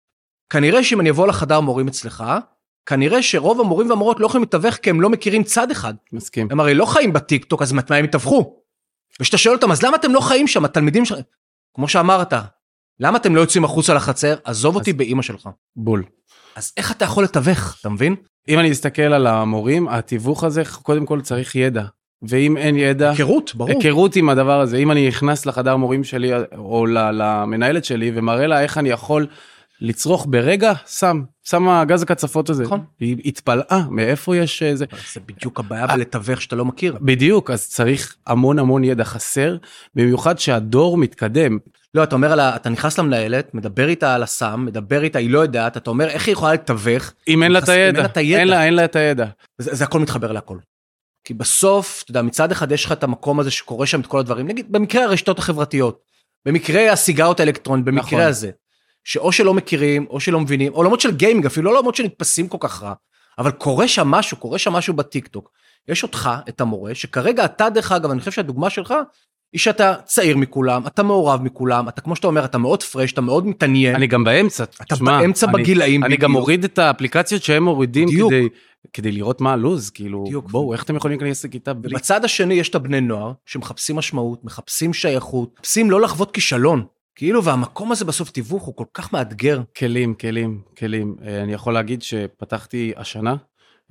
כנראה 0.51 0.85
שאם 0.85 1.01
אני 1.01 1.11
אבוא 1.11 1.27
לחדר 1.27 1.61
מורים 1.61 1.89
אצלך, 1.89 2.25
כנראה 2.87 3.23
שרוב 3.23 3.61
המורים 3.61 3.91
והמורות 3.91 4.21
לא 4.21 4.27
יכולים 4.27 4.43
לתווך 4.43 4.75
כי 4.75 4.91
הם 4.91 5.01
לא 5.01 5.11
מכירים 5.11 5.45
צד 5.45 5.71
אחד. 5.71 5.95
מסכים. 6.13 6.49
הם 6.51 6.61
הרי 6.61 6.75
לא 6.75 6.87
חיים 6.87 7.13
בטיקטוק, 7.13 7.63
אז 7.63 7.73
מתי 7.73 7.95
הם 7.95 8.05
יתווכו? 8.05 8.57
וכשאתה 9.21 9.39
שואל 9.39 9.55
אותם, 9.55 9.71
אז 9.71 9.83
למה 9.83 9.97
אתם 9.97 10.13
לא 10.13 10.21
חיים 10.21 10.47
שם, 10.47 10.65
התלמידים 10.65 11.05
שלכם? 11.05 11.23
כמו 11.75 11.89
שאמרת, 11.89 12.33
למה 13.01 13.19
אתם 13.19 13.37
לא 13.37 13.41
יוצאים 13.41 13.65
החוצה 13.65 13.95
לחצר? 13.95 14.35
עזוב 14.45 14.75
אותי 14.75 14.93
באימא 14.93 15.23
שלך. 15.23 15.49
בול. 15.77 16.05
אז 16.57 16.73
איך 16.77 16.93
אתה 16.93 17.05
יכול 17.05 17.25
לתווך, 17.25 17.77
אתה 17.81 17.89
מבין? 17.89 18.17
אם 18.49 18.59
אני 18.59 18.73
אסתכל 18.73 19.03
על 19.03 19.27
המורים, 19.27 19.89
התיווך 19.89 20.45
הזה, 20.45 20.63
קודם 20.83 21.07
כל 21.07 21.21
צריך 21.21 21.55
ידע. 21.55 21.85
ואם 22.29 22.57
אין 22.57 22.77
ידע, 22.77 23.11
היכרות, 23.11 23.55
ברור. 23.55 23.71
היכרות 23.71 24.17
עם 24.17 24.29
הדבר 24.29 24.61
הזה. 24.61 24.77
אם 24.77 24.91
אני 24.91 25.09
נכנס 25.09 25.47
לחדר 25.47 25.77
מורים 25.77 26.05
שלי, 26.05 26.31
או 26.57 26.87
למנהלת 26.87 27.85
שלי, 27.85 28.13
ומראה 28.15 28.47
לה 28.47 28.63
איך 28.63 28.79
אני 28.79 28.91
יכול 28.91 29.27
לצרוך 29.81 30.27
ברגע, 30.31 30.73
שם, 30.87 31.23
שם 31.43 31.85
גז 31.87 32.03
הקצפות 32.03 32.51
הזה. 32.51 32.63
נכון. 32.63 32.85
היא 33.01 33.17
התפלאה, 33.25 33.87
מאיפה 33.91 34.37
יש 34.37 34.63
אה, 34.63 34.77
זה. 34.77 34.85
בדיוק 35.27 35.61
הבעיה 35.61 35.87
בלתווך 35.87 36.43
שאתה 36.43 36.57
לא 36.57 36.65
מכיר. 36.65 36.99
בדיוק, 37.01 37.51
אז 37.51 37.69
צריך 37.69 38.17
המון 38.27 38.59
המון 38.59 38.85
ידע 38.85 39.05
חסר, 39.05 39.57
במיוחד 39.95 40.39
שהדור 40.39 40.99
מתקדם. 40.99 41.59
לא, 41.95 42.05
אתה 42.05 42.15
אומר, 42.15 42.33
על 42.33 42.41
ה- 42.41 42.57
אתה 42.57 42.71
נכנס 42.71 42.99
למנהלת, 42.99 43.55
מדבר 43.55 43.89
איתה 43.89 44.15
על 44.15 44.23
הסם, 44.23 44.65
מדבר 44.67 45.03
איתה, 45.03 45.19
היא 45.19 45.31
לא 45.31 45.39
יודעת, 45.39 45.77
אתה 45.77 45.91
אומר, 45.91 46.09
איך 46.09 46.27
היא 46.27 46.33
יכולה 46.33 46.53
לתווך? 46.55 47.13
אם 47.29 47.43
אין 47.43 47.53
לה 47.53 47.59
את 47.59 47.69
הידע, 47.69 48.03
לה. 48.03 48.21
אין 48.39 48.49
לה, 48.49 48.65
אין 48.65 48.75
לה 48.75 48.85
את 48.85 48.97
הידע. 48.97 49.27
זה, 49.59 49.75
זה 49.75 49.85
הכל 49.85 50.01
מתחבר 50.01 50.33
להכל. 50.33 50.59
כי 51.25 51.35
בסוף, 51.35 52.03
אתה 52.03 52.11
יודע, 52.11 52.23
מצד 52.23 52.53
אחד 52.53 52.73
יש 52.73 52.85
לך 52.85 52.93
את 52.93 53.05
המקום 53.05 53.41
הזה 53.41 53.51
שקורה 53.51 53.87
שם 53.87 54.01
את 54.01 54.07
כל 54.07 54.19
הדברים, 54.19 54.47
נגיד, 54.47 54.73
במקרה 54.73 55.05
הרשתות 55.05 55.39
החברתיות, 55.39 56.01
במקרה 56.47 56.93
הסיגרות 56.93 57.41
האלקטרוניות, 57.41 57.85
במקרה 57.87 58.01
נכון. 58.19 58.21
הזה, 58.21 58.51
שאו 59.05 59.33
שלא 59.33 59.55
מכירים, 59.55 60.07
או 60.11 60.21
שלא 60.21 60.41
מבינים, 60.41 60.73
עולמות 60.73 61.01
של 61.01 61.17
גיימינג, 61.17 61.47
אפילו 61.47 61.71
לא 61.73 61.77
עולמות 61.77 61.95
שנתפסים 61.95 62.49
כל 62.49 62.59
כך 62.61 62.83
רע, 62.83 62.93
אבל 63.39 63.51
קורה 63.51 63.89
שם 63.89 64.09
משהו, 64.09 64.37
קורה 64.37 64.59
שם 64.59 64.73
משהו 64.73 64.95
בטיקטוק. 64.95 65.51
יש 65.89 66.03
אותך, 66.03 66.31
את 66.49 66.61
המורה, 66.61 66.95
שכרגע 66.95 67.45
אתה, 67.45 67.71
דרך 67.71 67.93
אגב, 67.93 68.11
אני 68.11 68.19
חושב 68.19 68.31
שהדוגמה 68.31 68.71
שלך, 68.71 68.95
היא 69.55 69.61
שאתה 69.61 69.95
צעיר 70.05 70.37
מכולם, 70.37 70.87
אתה 70.87 71.03
מעורב 71.03 71.43
מכולם, 71.43 71.89
אתה, 71.89 72.01
כמו 72.01 72.17
שאתה 72.17 72.27
אומר, 72.27 72.45
אתה 72.45 72.59
מאוד 72.59 72.83
פרש, 72.83 73.13
אתה 73.13 73.21
מאוד 73.21 73.47
מתעניין, 73.47 73.95
אני 73.95 74.07
גם 74.07 74.25
באמצע. 74.25 74.65
אתה 74.65 74.95
תשמע, 74.95 75.19
באמצע 75.21 75.47
אני- 75.47 75.63
בגילאים, 75.63 76.05
אני 76.05 76.17
גם 76.17 76.31
בדיוק. 76.31 76.41
מוריד 76.41 76.65
את 76.65 76.79
האפליקציות 76.79 77.43
שהם 77.43 77.63
מורידים 77.65 78.09
בדיוק. 78.09 78.31
כדי, 78.33 78.49
כדי 78.93 79.13
לראות 79.13 79.41
מה 79.41 79.53
הלו"ז, 79.53 79.91
כאילו, 79.91 80.25
בדיוק. 80.25 80.51
בואו, 80.51 80.73
איך 80.73 80.83
אתם 80.85 80.97
יכולים 80.97 81.19
להיכנס 81.21 81.45
לכיתה 81.45 81.75
בלי... 81.75 81.95
ובצד 81.95 82.25
השני 82.25 82.55
יש 82.55 82.69
את 82.69 82.75
הבני 82.75 83.01
נוער 83.01 83.33
שמחפשים 83.47 83.97
משמעות, 83.97 84.45
מחפשים 84.45 84.93
שייכות, 84.95 85.55
מחפשים 85.55 85.91
לא 85.91 86.01
לחוות 86.01 86.31
כישלון. 86.31 86.85
כאילו, 87.17 87.45
והמקום 87.45 87.93
הזה 87.93 88.05
בסוף 88.05 88.31
תיווך 88.31 88.63
הוא 88.63 88.77
כל 88.77 88.85
כך 88.95 89.13
מאתגר. 89.13 89.61
כלים, 89.79 90.15
כלים, 90.15 90.61
כלים. 90.79 91.17
אה, 91.27 91.43
אני 91.43 91.53
יכול 91.53 91.75
להגיד 91.75 92.03
שפתחתי 92.03 92.93
השנה 92.97 93.37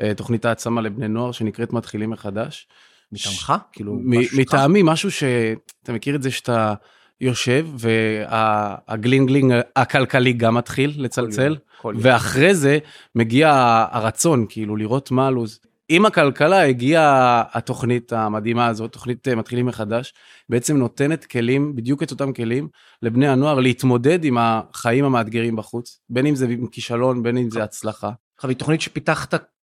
אה, 0.02 0.14
תוכנית 0.14 0.46
העצמה 0.46 0.82
לבני 0.82 1.08
נוער 1.08 1.32
שנקראת 1.32 1.74
מתחילים 1.74 2.10
מחדש. 2.10 2.68
מטעמך? 3.14 3.54
כאילו, 3.72 4.00
משהו? 4.04 4.40
מטעמי, 4.42 4.82
משהו 4.84 5.12
שאתה 5.12 5.94
מכיר 5.94 6.16
את 6.16 6.24
זה 6.24 6.32
שאתה 6.32 6.74
יושב 7.22 7.68
והגלינג 7.78 9.28
גלינג 9.28 9.54
הכלכלי 9.76 10.34
גם 10.34 10.56
מתחיל 10.56 10.94
לצלצל. 10.98 11.56
כל 11.82 11.94
יום. 11.96 12.02
ואחרי 12.06 12.56
זה 12.56 12.78
מגיע 13.16 13.52
הרצון 13.92 14.46
כאילו 14.50 14.76
לראות 14.76 15.12
מה 15.12 15.28
הלו"ז. 15.28 15.60
עם 15.90 16.06
הכלכלה 16.06 16.68
הגיעה 16.68 17.44
התוכנית 17.52 18.14
המדהימה 18.14 18.68
הזאת, 18.68 18.92
תוכנית 18.92 19.28
אה, 19.28 19.36
מתחילים 19.36 19.66
מחדש, 19.66 20.14
בעצם 20.50 20.78
נותנת 20.78 21.26
כלים, 21.26 21.76
בדיוק 21.76 22.04
את 22.04 22.12
אותם 22.12 22.34
כלים, 22.34 22.68
לבני 23.02 23.28
הנוער 23.28 23.60
להתמודד 23.60 24.24
עם 24.24 24.38
החיים 24.40 25.06
המאתגרים 25.06 25.56
בחוץ, 25.56 26.00
בין 26.10 26.26
אם 26.26 26.36
זה 26.36 26.48
עם 26.50 26.68
כישלון, 26.68 27.24
בין 27.24 27.38
אם 27.38 27.50
זה 27.50 27.64
הצלחה. 27.64 28.12
עכשיו, 28.36 28.50
היא 28.50 28.58
תוכנית 28.58 28.82
שפיתחת 28.82 29.34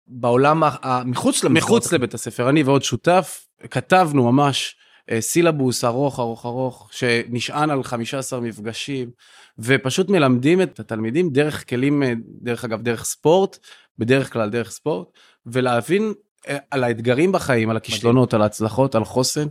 בעולם 0.08 0.62
מחוץ 1.04 1.44
למסגרות. 1.44 1.64
מחוץ 1.64 1.92
לבית 1.92 2.14
הספר, 2.14 2.48
אני 2.48 2.62
ועוד 2.62 2.82
שותף, 2.82 3.46
כתבנו 3.70 4.32
ממש 4.32 4.76
אה, 5.10 5.20
סילבוס 5.20 5.84
ארוך 5.84 6.20
ארוך 6.20 6.46
ארוך, 6.46 6.88
שנשען 6.92 7.70
על 7.70 7.82
15 7.82 8.40
מפגשים, 8.40 9.10
ופשוט 9.58 10.10
מלמדים 10.10 10.62
את 10.62 10.80
התלמידים 10.80 11.30
דרך 11.30 11.68
כלים, 11.68 12.02
אה, 12.02 12.12
דרך 12.42 12.64
אגב, 12.64 12.82
דרך 12.82 13.04
ספורט, 13.04 13.58
בדרך 13.98 14.32
כלל 14.32 14.50
דרך 14.50 14.70
ספורט, 14.70 15.08
ולהבין 15.46 16.12
אה, 16.48 16.56
על 16.70 16.84
האתגרים 16.84 17.32
בחיים, 17.32 17.70
על 17.70 17.76
הכישלונות, 17.76 18.34
על 18.34 18.42
ההצלחות, 18.42 18.94
על 18.94 19.04
חוסן. 19.04 19.46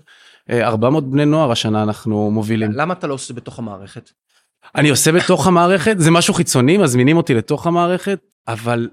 אה, 0.49 0.67
400 0.67 1.11
בני 1.11 1.25
נוער 1.25 1.51
השנה 1.51 1.83
אנחנו 1.83 2.31
מובילים. 2.31 2.71
למה 2.71 2.93
אתה 2.93 3.07
לא 3.07 3.13
עושה 3.13 3.33
בתוך 3.33 3.59
המערכת? 3.59 4.11
אני 4.75 4.89
עושה 4.89 5.11
בתוך 5.11 5.47
המערכת, 5.47 5.95
זה 5.99 6.11
משהו 6.11 6.33
חיצוני, 6.33 6.77
מזמינים 6.77 7.17
אותי 7.17 7.33
לתוך 7.33 7.67
המערכת, 7.67 8.19
אבל 8.47 8.89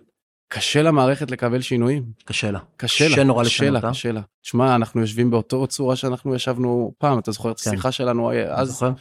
קשה 0.48 0.82
למערכת 0.82 1.30
לקבל 1.30 1.60
שינויים. 1.60 2.04
קשה 2.24 2.50
לה. 2.50 2.58
קשה 2.76 3.08
לה, 3.08 3.14
קשה 3.14 3.24
נורא 3.24 3.44
קשה 3.44 3.64
לשנות, 3.64 3.82
לה, 3.82 3.88
אה? 3.88 3.94
קשה 3.94 4.12
לה. 4.12 4.20
תשמע, 4.42 4.74
אנחנו 4.74 5.00
יושבים 5.00 5.30
באותו 5.30 5.66
צורה 5.66 5.96
שאנחנו 5.96 6.34
ישבנו 6.34 6.94
פעם, 6.98 7.18
אתה 7.18 7.32
זוכר 7.32 7.50
את 7.50 7.60
כן. 7.60 7.70
השיחה 7.70 7.92
שלנו 7.92 8.30
אה, 8.30 8.60
אז? 8.60 8.68
זוכר? 8.68 8.92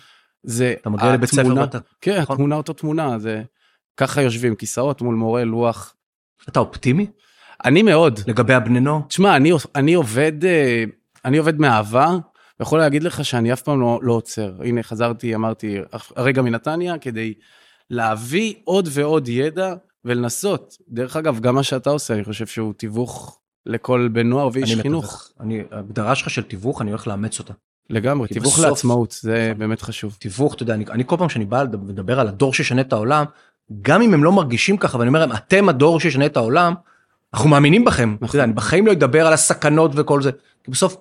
זה 0.44 0.74
אתה 0.82 0.90
מגיע 0.90 1.14
לבית 1.14 1.30
ספר 1.30 1.56
ואתה... 1.56 1.78
כן, 2.02 2.22
נכון. 2.22 2.34
התמונה 2.34 2.56
אותו 2.56 2.74
תמונה, 2.74 3.20
זה... 3.20 3.44
ככה 3.98 4.22
יושבים, 4.22 4.56
כיסאות 4.56 5.02
מול 5.02 5.16
מורה, 5.16 5.44
לוח. 5.44 5.96
אתה 6.50 6.60
אופטימי 6.60 7.08
אני 7.66 7.84
מאוד. 7.84 8.20
לגבי 8.28 8.54
הבני 8.54 8.80
נוער? 8.80 9.02
תשמע, 9.08 9.36
אני, 9.36 9.52
אני 9.76 9.94
עובד, 9.94 10.46
אה, 10.46 10.84
אני 11.26 11.38
עובד 11.38 11.60
מהעבר, 11.60 12.18
ויכול 12.60 12.80
להגיד 12.80 13.04
לך 13.04 13.26
שאני 13.26 13.54
אף 13.54 13.62
פעם 13.62 13.82
לא, 13.82 14.00
לא 14.02 14.14
עוצר. 14.14 14.54
הנה, 14.64 14.84
חזרתי, 14.84 15.36
אמרתי, 15.36 15.78
הרגע 16.16 16.42
מנתניה, 16.42 16.98
כדי 16.98 17.34
להביא 17.90 18.54
עוד 18.64 18.90
ועוד 18.92 19.28
ידע 19.28 19.74
ולנסות. 20.06 20.78
דרך 20.90 21.16
אגב, 21.16 21.40
גם 21.40 21.56
מה 21.56 21.64
שאתה 21.64 21.90
עושה, 21.90 22.14
אני 22.14 22.24
חושב 22.24 22.46
שהוא 22.48 22.74
תיווך 22.74 23.40
לכל 23.66 24.10
בן 24.12 24.28
נוער 24.30 24.50
ואיש 24.54 24.74
אני 24.74 24.82
חינוך. 24.82 25.04
מתווך. 25.06 25.30
אני, 25.40 25.64
ההגדרה 25.72 26.16
שלך 26.16 26.30
של 26.30 26.44
תיווך, 26.44 26.82
אני 26.82 26.92
הולך 26.92 27.08
לאמץ 27.08 27.40
אותה. 27.40 27.54
לגמרי, 27.90 28.28
תיווך 28.28 28.54
בסוף- 28.54 28.66
לעצמאות, 28.70 29.12
זה 29.22 29.48
נכון. 29.50 29.60
באמת 29.60 29.82
חשוב. 29.82 30.16
תיווך, 30.20 30.54
אתה 30.54 30.64
יודע, 30.64 30.74
אני, 30.74 30.86
אני 30.92 31.04
כל 31.08 31.16
פעם 31.20 31.30
שאני 31.30 31.46
בא 31.46 31.64
לדבר- 31.64 32.20
על 32.20 32.28
הדור 32.28 32.54
שישנה 32.54 32.82
את 32.82 32.94
העולם, 32.94 33.26
גם 33.82 34.02
אם 34.02 34.14
הם 34.14 34.24
לא 34.24 34.32
מרגישים 34.32 34.78
ככה, 34.78 34.98
ואני 34.98 35.08
אומר 35.08 35.20
להם, 35.20 35.32
אתם 35.32 35.70
הדור 35.70 36.00
שישנה 36.00 36.26
את 36.26 36.38
העולם, 36.38 36.74
אנחנו 37.34 37.50
מאמינים 37.50 37.86
בכם. 37.86 38.16
אתה 38.26 38.36
יודע, 38.36 38.44
אני 38.44 38.54
בחיים 38.54 38.88
לא 38.88 38.92
אדבר 38.92 39.28
על 39.28 39.34
הסכנות 39.34 39.92
וכל 39.96 40.22
זה. 40.22 40.32
כי 40.64 40.72
בסוף, 40.72 40.96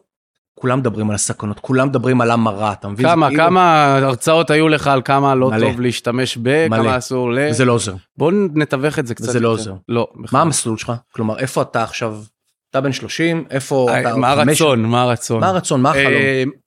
כולם 0.54 0.78
מדברים 0.78 1.08
על 1.10 1.14
הסכנות, 1.14 1.58
כולם 1.60 1.88
מדברים 1.88 2.20
על 2.20 2.30
המרה, 2.30 2.72
אתה 2.72 2.88
מבין? 2.88 3.06
כמה, 3.06 3.26
זה 3.26 3.30
כאילו- 3.30 3.44
כמה 3.48 3.96
הרצאות 3.96 4.50
היו 4.50 4.68
לך 4.68 4.86
על 4.86 5.02
כמה 5.04 5.34
לא 5.34 5.50
מלא. 5.50 5.60
טוב 5.70 5.80
להשתמש 5.80 6.38
ב, 6.42 6.68
מלא. 6.70 6.82
כמה 6.82 6.98
אסור 6.98 7.32
ל... 7.32 7.38
וזה 7.50 7.64
לא 7.64 7.72
עוזר. 7.72 7.94
בוא 8.16 8.32
נתווך 8.54 8.98
את 8.98 9.06
זה 9.06 9.14
קצת. 9.14 9.28
וזה 9.28 9.40
לא. 9.40 9.48
עוזר. 9.48 9.74
לא. 9.88 10.08
בכלל. 10.22 10.38
מה 10.38 10.42
המסלול 10.42 10.76
שלך? 10.78 10.92
כלומר, 11.14 11.38
איפה 11.38 11.62
אתה 11.62 11.82
עכשיו? 11.82 12.16
אתה 12.70 12.80
בן 12.80 12.92
30, 12.92 13.44
איפה 13.50 13.86
אה, 13.90 14.00
אתה? 14.00 14.16
מה 14.16 14.30
הרצון, 14.30 14.82
מה 14.84 15.02
הרצון. 15.02 15.40
מה 15.40 15.48
הרצון? 15.48 15.82
מה 15.82 15.90
החלום? 15.90 16.06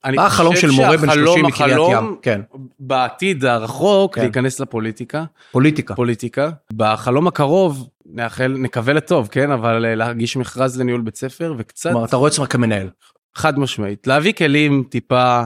אה, 0.05 0.11
מה 0.15 0.25
החלום 0.25 0.55
של 0.55 0.71
מורה 0.71 0.97
בן 0.97 1.07
30 1.07 1.15
שהחלום- 1.25 1.45
מקריית 1.45 1.71
החלום 1.71 1.91
ים? 1.91 2.15
כן, 2.21 2.41
בעתיד 2.79 3.45
הרחוק 3.45 4.15
כן. 4.15 4.21
להיכנס 4.21 4.59
לפוליטיקה, 4.59 5.23
פוליטיקה. 5.51 5.95
פוליטיקה. 5.95 6.49
בחלום 6.73 7.27
הקרוב 7.27 7.87
נאחל, 8.05 8.55
נקווה 8.59 8.93
לטוב, 8.93 9.27
כן? 9.31 9.51
אבל 9.51 9.85
אה, 9.85 9.95
להגיש 9.95 10.37
מכרז 10.37 10.79
לניהול 10.79 11.01
בית 11.01 11.15
ספר 11.17 11.53
וקצת 11.57 11.89
כלומר, 11.91 12.05
אתה 12.05 12.15
רואה 12.17 12.29
עצמך 12.29 12.51
כמנהל. 12.53 12.89
חד 13.35 13.59
משמעית 13.59 14.07
להביא 14.07 14.33
כלים 14.33 14.83
טיפה 14.89 15.43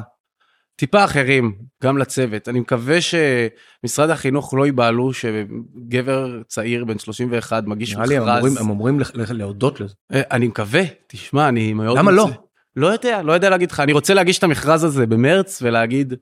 טיפה 0.75 1.03
אחרים 1.03 1.55
גם 1.83 1.97
לצוות 1.97 2.49
אני 2.49 2.59
מקווה 2.59 2.97
שמשרד 3.01 4.09
החינוך 4.09 4.53
לא 4.53 4.65
ייבהלו 4.65 5.13
שגבר 5.13 6.41
צעיר 6.47 6.85
בן 6.85 6.99
31 6.99 7.63
מגיש 7.65 7.93
נראה 7.95 8.05
לי 8.05 8.17
הם 8.17 8.23
מכרז 8.23 8.37
אמורים- 8.37 8.57
הם 8.57 8.71
אמורים 8.71 8.99
להודות 9.29 9.79
לזה. 9.81 9.93
אה, 10.13 10.21
אני 10.31 10.47
מקווה 10.47 10.81
תשמע 11.07 11.49
אני 11.49 11.73
מאוד 11.73 11.97
למה 11.97 12.11
לא? 12.11 12.29
לא 12.75 12.87
יודע, 12.87 13.21
לא 13.21 13.33
יודע 13.33 13.49
להגיד 13.49 13.71
לך. 13.71 13.79
אני 13.79 13.93
רוצה 13.93 14.13
להגיש 14.13 14.37
את 14.37 14.43
המכרז 14.43 14.83
הזה 14.83 15.05
במרץ 15.07 15.59
ולהגיד, 15.61 16.13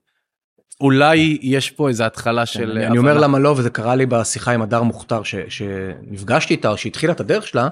אולי 0.81 1.37
יש 1.41 1.71
פה 1.71 1.89
איזו 1.89 2.03
התחלה 2.03 2.45
של... 2.45 2.59
כן, 2.71 2.77
אני, 2.77 2.87
אני 2.87 2.97
אומר 2.97 3.17
למה 3.17 3.39
לא, 3.39 3.55
וזה 3.57 3.69
קרה 3.69 3.95
לי 3.95 4.05
בשיחה 4.05 4.51
עם 4.51 4.61
הדר 4.61 4.83
מוכתר, 4.83 5.23
ש, 5.23 5.35
שנפגשתי 5.49 6.53
איתה, 6.53 6.77
שהתחילה 6.77 7.13
את 7.13 7.19
הדרך 7.19 7.47
שלה, 7.47 7.69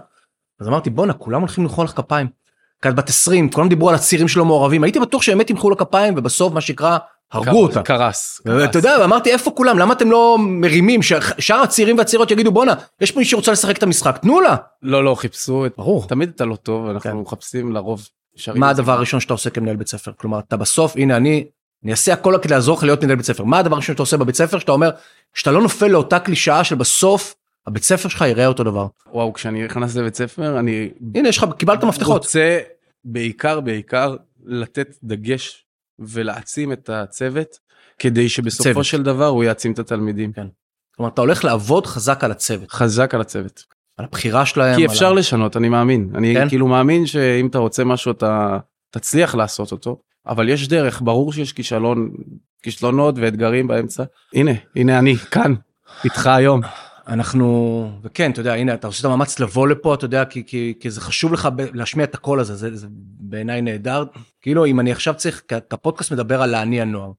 אז 0.59 0.67
אמרתי, 0.67 0.89
בואנה, 0.89 1.13
כולם 1.13 1.39
הולכים 1.41 1.63
למחוא 1.63 1.83
לך 1.83 1.91
כפיים. 1.91 2.27
כי 2.85 2.89
את 2.89 2.95
בת 2.95 3.09
20, 3.09 3.49
כולם 3.49 3.69
דיברו 3.69 3.89
על 3.89 3.95
הצעירים 3.95 4.27
שלא 4.27 4.45
מעורבים, 4.45 4.83
הייתי 4.83 4.99
בטוח 4.99 5.21
שבאמת 5.21 5.49
ימחאו 5.49 5.69
לה 5.69 5.75
כפיים, 5.75 6.13
ובסוף, 6.17 6.53
מה 6.53 6.61
שנקרא, 6.61 6.97
הרגו 7.31 7.63
אותה. 7.63 7.81
קרס. 7.81 8.41
אתה 8.63 8.77
יודע, 8.77 8.97
ואמרתי, 9.01 9.31
איפה 9.31 9.51
כולם? 9.51 9.79
למה 9.79 9.93
אתם 9.93 10.11
לא 10.11 10.37
מרימים? 10.39 11.01
שאר 11.39 11.61
הצעירים 11.61 11.97
והצעירות 11.97 12.31
יגידו, 12.31 12.51
בואנה, 12.51 12.73
יש 13.01 13.11
פה 13.11 13.19
מי 13.19 13.25
שרוצה 13.25 13.51
לשחק 13.51 13.77
את 13.77 13.83
המשחק, 13.83 14.17
תנו 14.17 14.41
לה. 14.41 14.55
לא, 14.81 15.03
לא, 15.03 15.15
חיפשו. 15.15 15.65
ברור. 15.77 16.07
תמיד 16.07 16.31
אתה 16.35 16.45
לא 16.45 16.55
טוב, 16.55 16.89
אנחנו 16.89 17.09
כן. 17.09 17.17
מחפשים 17.17 17.71
לרוב. 17.71 18.07
מה 18.55 18.69
הדבר 18.69 18.91
הראשון 18.91 19.19
שאתה 19.19 19.33
עושה 19.33 19.49
כמנהל 19.49 19.75
בית 19.75 19.87
ספר? 19.87 20.11
כלומר, 20.17 20.39
אתה 20.39 20.57
בסוף, 20.57 20.95
הנה, 20.95 21.17
אני, 21.17 21.45
אני 21.83 21.91
אעשה 21.91 22.13
הכל 22.13 22.35
כדי 22.41 22.53
לעזור 22.53 22.77
לך 22.77 22.83
להיות 22.83 23.03
מנהל 23.03 23.15
בית 23.15 23.25
ספר. 23.25 23.43
מה 23.43 23.59
הדבר 23.59 23.75
הראשון 23.75 23.93
שאתה 23.93 24.03
עושה 24.03 24.17
בבית 24.17 24.35
ספר? 24.35 24.59
שאתה 24.59 24.71
אומר, 24.71 24.89
שאתה 25.33 25.51
לא 25.51 25.61
נופל 25.61 25.87
לאותה 25.87 26.19
קלישאה 26.19 26.63
של 26.63 26.75
בסוף, 26.75 27.35
הבית 27.67 27.83
ספר 27.83 28.09
שלך 28.09 28.21
יראה 28.27 28.47
אותו 28.47 28.63
דבר. 28.63 28.87
וואו, 29.13 29.33
כשאני 29.33 29.65
נכנס 29.65 29.95
לבית 29.95 30.15
ספר, 30.15 30.59
אני 30.59 30.89
הנה, 31.15 31.29
יש 31.29 31.37
לך, 31.37 31.45
קיבלת 31.57 31.83
מפתחות. 31.83 32.21
רוצה 32.21 32.59
בעיקר, 33.05 33.59
בעיקר, 33.61 34.15
לתת 34.45 34.95
דגש 35.03 35.65
ולהעצים 35.99 36.71
את 36.71 36.89
הצוות, 36.89 37.59
כדי 37.99 38.29
שבסופו 38.29 38.63
צוות. 38.73 38.85
של 38.85 39.03
דבר 39.03 39.25
הוא 39.27 39.43
יעצים 39.43 39.71
את 39.71 39.79
התלמידים. 39.79 40.31
כלומר, 40.95 41.11
אתה 41.11 41.21
הולך 41.21 41.43
לעבוד 41.43 41.85
חזק 41.85 42.23
על 42.23 42.31
הצוות, 42.31 42.71
חזק 42.71 43.13
על 43.15 43.21
הצוות. 43.21 43.63
על 43.97 44.05
הבחירה 44.05 44.45
שלהם. 44.45 44.75
כי 44.75 44.83
על 44.85 44.89
אפשר 44.91 45.09
ה- 45.09 45.13
לשנות, 45.13 45.57
אני 45.57 45.69
מאמין. 45.69 46.09
אני 46.15 46.33
כן? 46.33 46.49
כאילו 46.49 46.67
מאמין 46.67 47.05
שאם 47.05 47.47
אתה 47.47 47.57
רוצה 47.57 47.83
משהו, 47.83 48.11
אתה 48.11 48.57
תצליח 48.91 49.35
לעשות 49.35 49.71
אותו, 49.71 49.99
אבל 50.27 50.49
יש 50.49 50.67
דרך, 50.67 51.01
ברור 51.01 51.33
שיש 51.33 51.53
כישלון, 51.53 52.09
כישלונות 52.63 53.15
ואתגרים 53.17 53.67
באמצע. 53.67 54.03
הנה, 54.33 54.51
הנה 54.75 54.99
אני, 54.99 55.15
כאן, 55.15 55.53
איתך 56.03 56.27
היום. 56.27 56.61
אנחנו, 57.07 57.91
וכן, 58.03 58.31
אתה 58.31 58.39
יודע, 58.39 58.53
הנה, 58.53 58.73
אתה 58.73 58.87
עושה 58.87 58.99
את 58.99 59.05
המאמץ 59.05 59.39
לבוא 59.39 59.67
לפה, 59.67 59.93
אתה 59.93 60.05
יודע, 60.05 60.25
כי, 60.25 60.45
כי, 60.45 60.73
כי 60.79 60.89
זה 60.89 61.01
חשוב 61.01 61.33
לך 61.33 61.49
ב- 61.55 61.75
להשמיע 61.75 62.05
את 62.05 62.15
הקול 62.15 62.39
הזה, 62.39 62.55
זה, 62.55 62.75
זה 62.75 62.87
בעיניי 63.19 63.61
נהדר. 63.61 64.03
כאילו, 64.41 64.65
אם 64.65 64.79
אני 64.79 64.91
עכשיו 64.91 65.13
צריך, 65.13 65.41
כי 65.47 65.55
הפודקאסט 65.71 66.11
מדבר 66.11 66.41
על 66.41 66.49
להניע 66.49 66.85
נוער. 66.85 67.11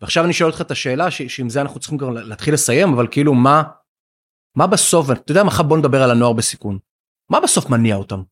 ועכשיו 0.00 0.24
אני 0.24 0.32
שואל 0.32 0.50
אותך 0.50 0.60
את 0.60 0.70
השאלה, 0.70 1.10
ש, 1.10 1.22
שעם 1.22 1.48
זה 1.48 1.60
אנחנו 1.60 1.80
צריכים 1.80 1.98
כבר 1.98 2.10
להתחיל 2.10 2.54
לסיים, 2.54 2.92
אבל 2.92 3.06
כאילו, 3.10 3.34
מה, 3.34 3.62
מה 4.54 4.66
בסוף, 4.66 5.10
אתה 5.10 5.32
יודע, 5.32 5.44
מחר 5.44 5.62
בוא 5.62 5.78
נדבר 5.78 6.02
על 6.02 6.10
הנוער 6.10 6.32
בסיכון. 6.32 6.78
מה 7.30 7.40
בסוף 7.40 7.70
מניע 7.70 7.96
אותם? 7.96 8.22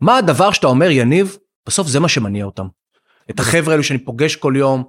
מה 0.00 0.16
הדבר 0.16 0.52
שאתה 0.52 0.66
אומר, 0.66 0.90
יניב, 0.90 1.36
בסוף 1.66 1.88
זה 1.88 2.00
מה 2.00 2.08
שמניע 2.08 2.44
אותם. 2.44 2.66
את 3.30 3.40
החבר'ה 3.40 3.72
האלו 3.72 3.84
שאני 3.84 3.98
פוגש 3.98 4.36
כל 4.36 4.54
יום, 4.56 4.84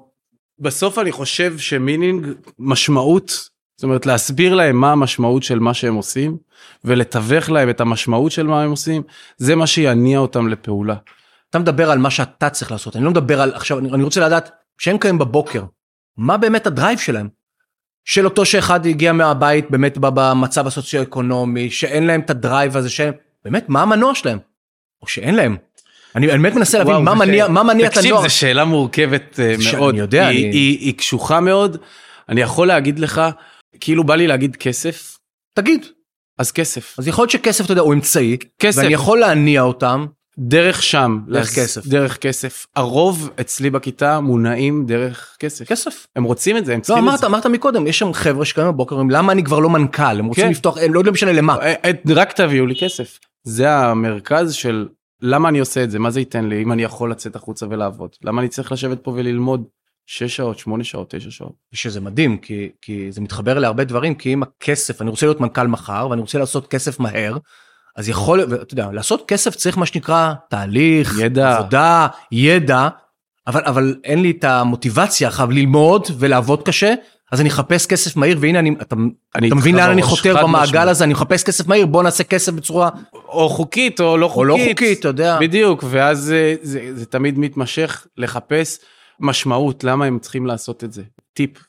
בסוף 0.59 0.99
אני 0.99 1.11
חושב 1.11 1.57
שמינינג 1.57 2.27
משמעות, 2.59 3.49
זאת 3.77 3.83
אומרת 3.83 4.05
להסביר 4.05 4.55
להם 4.55 4.75
מה 4.81 4.91
המשמעות 4.91 5.43
של 5.43 5.59
מה 5.59 5.73
שהם 5.73 5.95
עושים, 5.95 6.37
ולתווך 6.85 7.49
להם 7.49 7.69
את 7.69 7.81
המשמעות 7.81 8.31
של 8.31 8.47
מה 8.47 8.63
הם 8.63 8.69
עושים, 8.71 9.01
זה 9.37 9.55
מה 9.55 9.67
שיניע 9.67 10.19
אותם 10.19 10.47
לפעולה. 10.47 10.95
אתה 11.49 11.59
מדבר 11.59 11.91
על 11.91 11.97
מה 11.97 12.09
שאתה 12.09 12.49
צריך 12.49 12.71
לעשות, 12.71 12.95
אני 12.95 13.03
לא 13.03 13.11
מדבר 13.11 13.41
על, 13.41 13.51
עכשיו, 13.55 13.79
אני, 13.79 14.03
רוצה 14.03 14.21
לדעת, 14.21 14.51
כשהם 14.77 14.97
קמים 14.97 15.17
בבוקר, 15.17 15.63
מה 16.17 16.37
באמת 16.37 16.67
ה 16.67 16.73
drive 16.73 16.99
שלהם? 16.99 17.27
של 18.05 18.25
אותו 18.25 18.45
שאחד 18.45 18.85
הגיע 18.85 19.13
מהבית 19.13 19.71
באמת 19.71 19.97
במצב 20.01 20.67
הסוציו-אקונומי, 20.67 21.69
שאין 21.69 22.07
להם 22.07 22.21
את 22.21 22.29
ה 22.29 22.37
drive 22.37 22.77
הזה, 22.77 22.89
שהם, 22.89 23.13
באמת, 23.45 23.69
מה 23.69 23.81
המנוע 23.81 24.15
שלהם? 24.15 24.37
או 25.01 25.07
שאין 25.07 25.35
להם. 25.35 25.57
אני 26.15 26.27
באמת 26.27 26.53
מנסה 26.55 26.77
להבין 26.77 26.93
וואו, 26.93 27.03
מה 27.03 27.15
מניע, 27.15 27.47
מה 27.47 27.63
מניע 27.63 27.87
את 27.87 27.91
תקשיב, 27.93 28.05
הנוער. 28.11 28.23
זו 28.23 28.35
שאלה 28.35 28.65
מורכבת 28.65 29.39
אה, 29.39 29.55
ש- 29.59 29.73
מאוד. 29.73 29.93
אני 29.93 29.99
יודע, 30.01 30.27
היא, 30.27 30.45
אני- 30.47 30.55
היא, 30.57 30.79
היא 30.79 30.97
קשוחה 30.97 31.39
מאוד. 31.39 31.77
אני 32.29 32.41
יכול 32.41 32.67
להגיד 32.67 32.99
לך, 32.99 33.21
כאילו 33.79 34.03
בא 34.03 34.15
לי 34.15 34.27
להגיד 34.27 34.55
כסף, 34.55 35.17
תגיד, 35.55 35.85
אז 36.37 36.51
כסף. 36.51 36.95
אז 36.99 37.07
יכול 37.07 37.21
להיות 37.23 37.31
שכסף, 37.31 37.65
אתה 37.65 37.71
יודע, 37.71 37.81
הוא 37.81 37.93
אמצעי, 37.93 38.37
כסף. 38.59 38.81
ואני 38.81 38.93
יכול 38.93 39.19
להניע 39.19 39.61
אותם, 39.61 40.05
דרך 40.39 40.83
שם. 40.83 41.19
דרך 41.27 41.47
אז- 41.47 41.55
כסף. 41.55 41.87
דרך 41.87 42.17
כסף. 42.17 42.65
הרוב 42.75 43.29
אצלי 43.41 43.69
בכיתה 43.69 44.19
מונעים 44.19 44.85
דרך 44.85 45.35
כסף. 45.39 45.67
כסף. 45.67 46.07
הם 46.15 46.23
רוצים 46.23 46.57
את 46.57 46.65
זה, 46.65 46.73
הם 46.73 46.79
לא, 46.79 46.83
צריכים 46.83 47.03
את 47.03 47.09
אמרת, 47.09 47.19
זה. 47.19 47.27
אמרת 47.27 47.45
מקודם, 47.45 47.87
יש 47.87 47.99
שם 47.99 48.13
חבר'ה 48.13 48.45
שקמים 48.45 48.67
בבוקר, 48.67 48.95
אומרים, 48.95 49.09
למה 49.09 49.31
אני 49.31 49.43
כבר 49.43 49.59
לא 49.59 49.69
מנכ"ל? 49.69 50.19
הם 50.19 50.25
רוצים 50.25 50.43
כן. 50.43 50.51
לפתוח, 50.51 50.77
הם 50.77 50.93
לא 50.93 50.99
יודעים 50.99 51.13
משנה 51.13 51.31
למה. 51.33 51.55
אה, 51.61 51.73
אה, 51.85 51.91
רק 52.15 52.31
תביאו 52.31 52.65
לי 52.65 52.75
כסף. 52.79 53.19
זה 53.43 53.71
המרכז 53.71 54.53
של 54.53 54.87
למה 55.21 55.49
אני 55.49 55.59
עושה 55.59 55.83
את 55.83 55.91
זה, 55.91 55.99
מה 55.99 56.11
זה 56.11 56.19
ייתן 56.19 56.49
לי, 56.49 56.63
אם 56.63 56.71
אני 56.71 56.83
יכול 56.83 57.11
לצאת 57.11 57.35
החוצה 57.35 57.65
ולעבוד. 57.69 58.09
למה 58.23 58.41
אני 58.41 58.49
צריך 58.49 58.71
לשבת 58.71 58.99
פה 59.03 59.11
וללמוד 59.11 59.63
6 60.09 60.35
שעות, 60.35 60.59
8 60.59 60.83
שעות, 60.83 61.15
9 61.15 61.31
שעות. 61.31 61.53
שזה 61.73 62.01
מדהים, 62.01 62.37
כי, 62.37 62.69
כי 62.81 63.11
זה 63.11 63.21
מתחבר 63.21 63.59
להרבה 63.59 63.83
דברים, 63.83 64.15
כי 64.15 64.33
אם 64.33 64.43
הכסף, 64.43 65.01
אני 65.01 65.09
רוצה 65.09 65.25
להיות 65.25 65.41
מנכ"ל 65.41 65.67
מחר, 65.67 66.07
ואני 66.09 66.21
רוצה 66.21 66.39
לעשות 66.39 66.67
כסף 66.67 66.99
מהר, 66.99 67.37
אז 67.95 68.09
יכול, 68.09 68.39
ואתה 68.49 68.73
יודע, 68.73 68.91
לעשות 68.91 69.27
כסף 69.27 69.55
צריך 69.55 69.77
מה 69.77 69.85
שנקרא 69.85 70.33
תהליך, 70.49 71.15
ידע. 71.19 71.57
עבודה, 71.57 72.07
ידע, 72.31 72.87
אבל, 73.47 73.61
אבל 73.65 73.95
אין 74.03 74.21
לי 74.21 74.31
את 74.31 74.43
המוטיבציה 74.43 75.27
אחריו 75.27 75.51
ללמוד 75.51 76.07
ולעבוד 76.19 76.63
קשה, 76.63 76.93
אז 77.31 77.41
אני 77.41 77.49
אחפש 77.49 77.85
כסף 77.85 78.15
מהיר, 78.15 78.37
והנה 78.41 78.59
אני, 78.59 78.75
אתה, 78.81 78.95
אני 79.35 79.47
אתה 79.47 79.55
מבין 79.55 79.75
לאן 79.75 79.89
אני 79.89 80.01
חותר 80.01 80.43
במעגל 80.43 80.65
משמעית. 80.65 80.87
הזה, 80.87 81.03
אני 81.03 81.13
מחפש 81.13 81.43
כסף 81.43 81.67
מהיר, 81.67 81.85
בוא 81.85 82.03
נעשה 82.03 82.23
כסף 82.23 82.51
בצורה, 82.51 82.89
או 83.13 83.49
חוקית 83.49 83.99
או 83.99 84.17
לא 84.17 84.27
חוקית. 84.27 84.37
או 84.37 84.43
לא 84.43 84.57
חוקית, 84.69 84.99
אתה 84.99 85.07
יודע. 85.07 85.37
בדיוק, 85.39 85.83
ואז 85.89 86.19
זה, 86.19 86.55
זה, 86.61 86.89
זה 86.93 87.05
תמיד 87.05 87.39
מתמשך 87.39 88.07
לחפש 88.17 88.79
משמעות, 89.19 89.83
למה 89.83 90.05
הם 90.05 90.19
צריכים 90.19 90.45
לעשות 90.45 90.83
את 90.83 90.93
זה. 90.93 91.03
טיפ, 91.33 91.67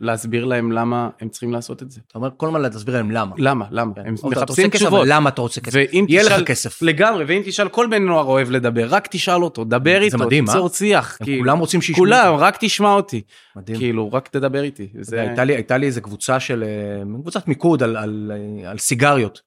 להסביר 0.00 0.44
להם 0.44 0.72
למה 0.72 1.10
הם 1.20 1.28
צריכים 1.28 1.52
לעשות 1.52 1.82
את 1.82 1.90
זה. 1.90 2.00
אתה 2.06 2.18
אומר 2.18 2.28
כל 2.36 2.46
הזמן 2.46 2.60
להסביר 2.62 2.94
להם 2.94 3.10
למה. 3.10 3.34
למה, 3.38 3.66
למה, 3.70 3.94
כן. 3.94 4.06
הם 4.06 4.14
מחפשים 4.24 4.70
כסף, 4.70 4.82
תשובות. 4.82 5.06
למה 5.08 5.30
אתה 5.30 5.40
רוצה 5.40 5.60
כסף? 5.60 5.74
ואם 5.74 6.06
יהיה 6.08 6.22
לך 6.22 6.46
כסף. 6.46 6.82
לגמרי, 6.82 7.24
ואם 7.24 7.42
תשאל, 7.44 7.68
כל 7.68 7.86
בן 7.90 8.02
נוער 8.02 8.24
אוהב 8.24 8.50
לדבר, 8.50 8.86
רק 8.88 9.08
תשאל 9.10 9.42
אותו, 9.42 9.64
דבר 9.64 10.02
איתו, 10.02 10.18
מדהים, 10.18 10.46
תיצור 10.46 10.66
אה? 10.66 10.72
שיח. 10.72 11.16
כאילו. 11.22 11.42
כולם 11.42 11.58
רוצים 11.58 11.82
שישמעו. 11.82 11.98
כולם, 11.98 12.34
רק 12.34 12.56
תשמע 12.60 12.92
אותי. 12.92 13.22
מדהים. 13.56 13.78
כאילו, 13.78 14.12
רק 14.12 14.28
תדבר 14.28 14.62
איתי. 14.62 14.88
זה... 15.00 15.20
הייתה, 15.20 15.76
לי, 15.76 15.86
איזה 15.86 16.00
קבוצה 16.00 16.40
של, 16.40 16.64
אה, 16.66 17.20
קבוצת 17.20 17.48
מיקוד 17.48 17.82
על, 17.82 17.96
על, 17.96 18.32
אה, 18.34 18.70
על 18.70 18.78
סיגריות. 18.78 19.40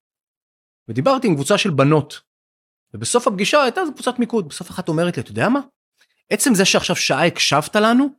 ודיברתי 0.89 1.27
עם 1.27 1.35
קבוצה 1.35 1.57
של 1.57 1.69
בנות. 1.69 2.21
ובסוף 2.93 3.27
הפגישה 3.27 3.63
הייתה 3.63 3.81
קבוצת 3.93 4.19
מיקוד. 4.19 4.49
בסוף 4.49 4.71
אחת 4.71 4.89
אומרת 4.89 5.17
לי, 5.17 5.23
אתה 5.23 5.31
יודע 5.31 5.49
מה? 5.49 5.59
עצם 6.29 6.55
זה 6.55 6.65
שעכשיו 6.65 6.95
שעה 6.95 7.25
הקשבת 7.25 7.75
לנו, 7.75 8.09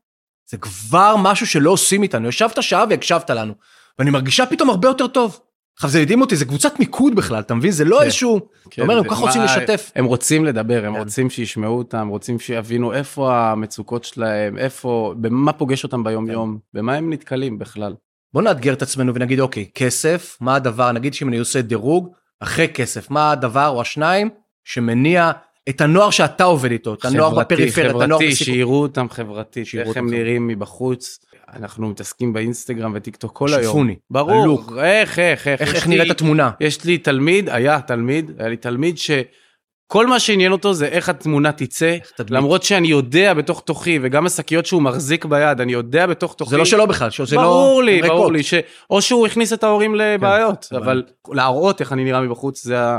זה 0.50 0.56
כבר 0.56 1.16
משהו 1.18 1.46
שלא 1.46 1.70
עושים 1.70 2.02
איתנו. 2.02 2.28
ישבת 2.28 2.62
שעה 2.62 2.84
והקשבת 2.90 3.30
לנו. 3.30 3.54
ואני 3.98 4.10
מרגישה 4.10 4.46
פתאום 4.46 4.70
הרבה 4.70 4.88
יותר 4.88 5.06
טוב. 5.06 5.40
עכשיו 5.76 5.90
זה 5.90 6.00
הדהים 6.00 6.20
אותי, 6.20 6.36
זה 6.36 6.44
קבוצת 6.44 6.78
מיקוד 6.78 7.14
בכלל, 7.14 7.40
אתה 7.40 7.54
מבין? 7.54 7.70
זה 7.70 7.84
לא 7.84 7.98
כן. 7.98 8.04
איזשהו... 8.04 8.36
אתה 8.36 8.70
כן, 8.70 8.82
אומר, 8.82 8.98
הם 8.98 9.04
כל 9.04 9.10
כך 9.10 9.18
רוצים 9.18 9.42
לשתף. 9.42 9.90
הם 9.94 10.04
רוצים 10.04 10.44
לדבר, 10.44 10.84
הם 10.86 10.92
כן. 10.92 10.98
רוצים 10.98 11.30
שישמעו 11.30 11.78
אותם, 11.78 12.08
רוצים 12.08 12.38
שיבינו 12.38 12.92
איפה 12.92 13.34
המצוקות 13.34 14.04
שלהם, 14.04 14.58
איפה, 14.58 15.14
במה 15.20 15.52
פוגש 15.52 15.84
אותם 15.84 16.04
ביום 16.04 16.26
כן. 16.26 16.34
במה 16.74 16.94
הם 16.94 17.12
נתקלים 17.12 17.58
בכלל. 17.58 17.94
בוא 18.32 18.42
נאתגר 18.42 18.72
את 18.72 18.82
עצמנו 18.82 19.14
ונגיד, 19.14 19.40
אוקיי, 19.40 19.66
כסף, 19.74 20.36
מה 20.40 20.54
הדבר, 20.54 20.92
נגיד 20.92 21.14
שאם 21.14 21.28
אני 21.28 21.38
עושה 21.38 21.62
דירוג, 21.62 22.12
אחרי 22.40 22.68
כסף, 22.68 23.10
מה 23.10 23.30
הדבר 23.30 23.68
או 23.68 23.80
השניים 23.80 24.30
שמניע 24.64 25.30
את 25.68 25.80
הנוער 25.80 26.10
שאתה 26.10 26.44
עובד 26.44 26.70
איתו, 26.70 26.94
את 26.94 27.04
הנוער 27.04 27.30
חברתי, 27.30 27.54
בפריפריה, 27.54 27.90
את 27.90 27.94
הנוער 27.94 28.08
חברתי, 28.20 28.28
בסיכון. 28.28 28.54
שיראו 28.54 28.82
אותם 28.82 29.06
חברתית, 29.10 29.66
שיראו 29.66 29.82
איך 29.82 29.88
אותם 29.88 30.00
הם 30.00 30.06
חברתית. 30.06 30.20
נראים 30.24 30.46
מבחוץ. 30.46 31.18
אנחנו 31.54 31.88
מתעסקים 31.88 32.32
באינסטגרם 32.32 32.92
וטיק 32.94 33.16
טוק 33.16 33.32
כל 33.36 33.54
היום. 33.54 33.90
ברור, 34.10 34.42
הלוק. 34.42 34.72
איך, 34.82 35.18
איך, 35.18 35.48
איך. 35.48 35.60
איך, 35.60 35.74
איך 35.74 35.86
לי- 35.88 35.94
נראית 35.94 36.10
התמונה. 36.10 36.50
יש 36.60 36.84
לי 36.84 36.98
תלמיד, 36.98 37.48
היה 37.48 37.80
תלמיד, 37.80 38.30
היה 38.38 38.48
לי 38.48 38.56
תלמיד 38.56 38.98
שכל 38.98 40.06
מה 40.06 40.20
שעניין 40.20 40.52
אותו 40.52 40.74
זה 40.74 40.86
איך 40.86 41.08
התמונה 41.08 41.52
תצא. 41.52 41.96
למרות 42.30 42.62
שאני 42.62 42.88
יודע 42.88 43.34
בתוך 43.34 43.60
תוכי, 43.66 43.98
וגם 44.02 44.26
השקיות 44.26 44.66
שהוא 44.66 44.82
מחזיק 44.82 45.24
ביד, 45.24 45.60
אני 45.60 45.72
יודע 45.72 46.06
בתוך 46.06 46.34
תוכי. 46.34 46.50
זה 46.50 46.56
לא 46.56 46.64
שלו 46.64 46.86
בכלל, 46.86 47.10
שזה 47.10 47.36
לא... 47.36 47.42
ברור 47.42 47.82
לי. 47.82 48.02
ברור 48.02 48.32
לי, 48.32 48.42
ש... 48.42 48.54
או 48.90 49.02
שהוא 49.02 49.26
הכניס 49.26 49.52
את 49.52 49.64
ההורים 49.64 49.94
לבעיות, 49.94 50.66
אבל- 50.72 50.82
אבל 50.82 51.02
להראות 51.32 51.80
איך 51.80 51.92
אני 51.92 52.04
נראה 52.04 52.20
מבחוץ, 52.20 52.64
זה, 52.64 52.80
ה... 52.80 52.98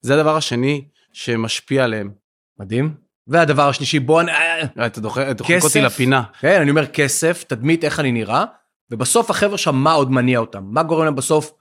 זה 0.00 0.14
הדבר 0.14 0.36
השני 0.36 0.84
שמשפיע 1.12 1.84
עליהם. 1.84 2.10
מדהים. 2.60 2.94
והדבר 3.26 3.68
השלישי, 3.68 3.98
בוא... 3.98 4.22
נ- 4.22 4.28
אה, 4.28 4.86
אתה 4.86 5.00
דוחק. 5.00 5.26
אותי 5.62 5.80
לפינה. 5.80 6.22
כן, 6.40 6.60
אני 6.60 6.70
אומר 6.70 6.86
כסף, 6.86 7.44
תדמית, 7.48 7.84
איך 7.84 8.00
אני 8.00 8.12
נראה, 8.12 8.44
ובסוף 8.90 9.30
החבר'ה 9.30 9.58
שם, 9.58 9.74
מה 9.74 9.92
עוד 9.92 10.10
מניע 10.10 10.38
אותם? 10.38 10.62
מה 10.64 10.82
גורם 10.82 11.04
להם 11.04 11.14
בסוף? 11.16 11.52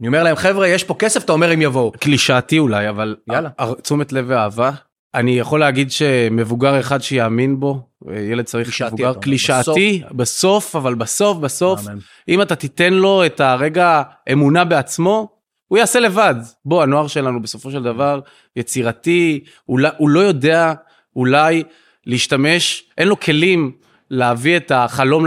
אני 0.00 0.06
אומר 0.08 0.22
להם, 0.22 0.36
חבר'ה, 0.36 0.68
יש 0.68 0.84
פה 0.84 0.94
כסף, 0.98 1.24
אתה 1.24 1.32
אומר 1.32 1.50
הם 1.50 1.62
יבואו. 1.62 1.92
קלישאתי 1.92 2.58
אולי, 2.58 2.88
אבל 2.88 3.16
יאללה. 3.32 3.48
הר- 3.58 3.74
תשומת 3.74 4.12
לב 4.12 4.24
ואהבה. 4.28 4.70
אני 5.14 5.38
יכול 5.38 5.60
להגיד 5.60 5.90
שמבוגר 5.90 6.80
אחד 6.80 7.02
שיאמין 7.02 7.60
בו, 7.60 7.88
ילד 8.30 8.44
צריך 8.44 8.66
קלישאתי, 8.66 8.86
אתה 8.86 8.94
מבוגר 8.94 9.08
אומר, 9.08 9.20
קלישאתי, 9.20 10.02
בסוף, 10.10 10.76
אבל 10.76 10.94
בסוף, 10.94 11.38
בסוף. 11.38 11.80
אם 12.28 12.42
אתה 12.42 12.56
תיתן 12.56 12.92
לו 12.92 13.26
את 13.26 13.40
הרגע 13.40 14.02
אמונה 14.32 14.64
בעצמו, 14.64 15.35
הוא 15.68 15.78
יעשה 15.78 16.00
לבד. 16.00 16.34
בוא, 16.64 16.82
הנוער 16.82 17.06
שלנו 17.06 17.42
בסופו 17.42 17.70
של 17.70 17.82
דבר 17.82 18.20
יצירתי, 18.56 19.44
הוא, 19.64 19.78
לא- 19.78 19.88
הוא 19.98 20.08
לא 20.10 20.20
יודע, 20.20 20.74
אולי 21.16 21.62
להשתמש, 22.06 22.90
אין 22.98 23.08
לו 23.08 23.20
כלים 23.20 23.72
להביא 24.10 24.56
את 24.56 24.70
החלום 24.70 25.26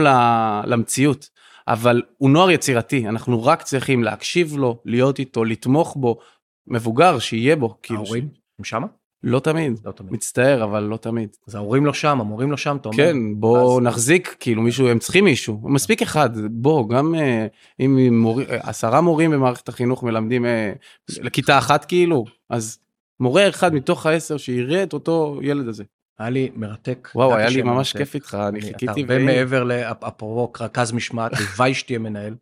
למציאות, 0.65 1.29
אבל 1.67 2.01
הוא 2.17 2.29
נוער 2.29 2.51
יצירתי, 2.51 3.07
אנחנו 3.07 3.45
רק 3.45 3.61
צריכים 3.61 4.03
להקשיב 4.03 4.57
לו, 4.57 4.81
להיות 4.85 5.19
איתו, 5.19 5.45
לתמוך 5.45 5.95
בו, 5.99 6.19
מבוגר, 6.67 7.19
שיהיה 7.19 7.55
בו. 7.55 7.77
כאילו, 7.83 7.99
ההורים? 7.99 8.29
הם 8.59 8.65
שמה? 8.65 8.87
לא 9.23 9.39
תמיד, 9.39 9.79
לא 9.85 9.91
תמיד. 9.91 10.13
מצטער, 10.13 10.63
אבל 10.63 10.83
לא 10.83 10.97
תמיד. 10.97 11.29
אז 11.47 11.55
ההורים 11.55 11.85
לא 11.85 11.93
שם, 11.93 12.21
המורים 12.21 12.51
לא 12.51 12.57
שם, 12.57 12.77
אתה 12.81 12.89
אומר? 12.89 12.97
כן, 12.97 13.17
בוא 13.35 13.77
אז- 13.77 13.83
נחזיק, 13.83 14.35
כאילו 14.39 14.61
מישהו, 14.61 14.87
הם 14.87 14.99
צריכים 14.99 15.23
מישהו, 15.25 15.59
מספיק 15.63 16.01
אחד, 16.01 16.29
בוא, 16.51 16.89
גם 16.89 17.15
אה, 17.15 17.47
אם 17.79 18.09
מור... 18.21 18.41
אה, 18.41 18.45
עשרה 18.61 19.01
מורים 19.01 19.31
במערכת 19.31 19.69
החינוך 19.69 20.03
מלמדים 20.03 20.45
אה, 20.45 20.73
לכיתה 21.19 21.57
אחת 21.57 21.85
כאילו, 21.85 22.25
אז 22.49 22.79
מורה 23.19 23.49
אחד 23.49 23.73
מתוך 23.73 24.05
העשר 24.05 24.37
שיראה 24.37 24.83
את 24.83 24.93
אותו 24.93 25.39
ילד 25.41 25.67
הזה. 25.67 25.83
היה 26.19 26.29
לי 26.29 26.49
מרתק. 26.55 27.09
וואו, 27.15 27.35
היה 27.35 27.49
לי 27.49 27.61
ממש. 27.61 27.97
כיף 27.97 28.15
איתך, 28.15 28.37
אני 28.47 28.61
חיכיתי, 28.61 28.85
אתה 28.85 28.91
הרבה 29.01 29.19
מעבר 29.19 29.63
לאפרופו 29.63 30.51
רכז 30.59 30.91
משמעת, 30.91 31.31
הלוואי 31.37 31.73
שתהיה 31.73 31.99
מנהל, 31.99 32.35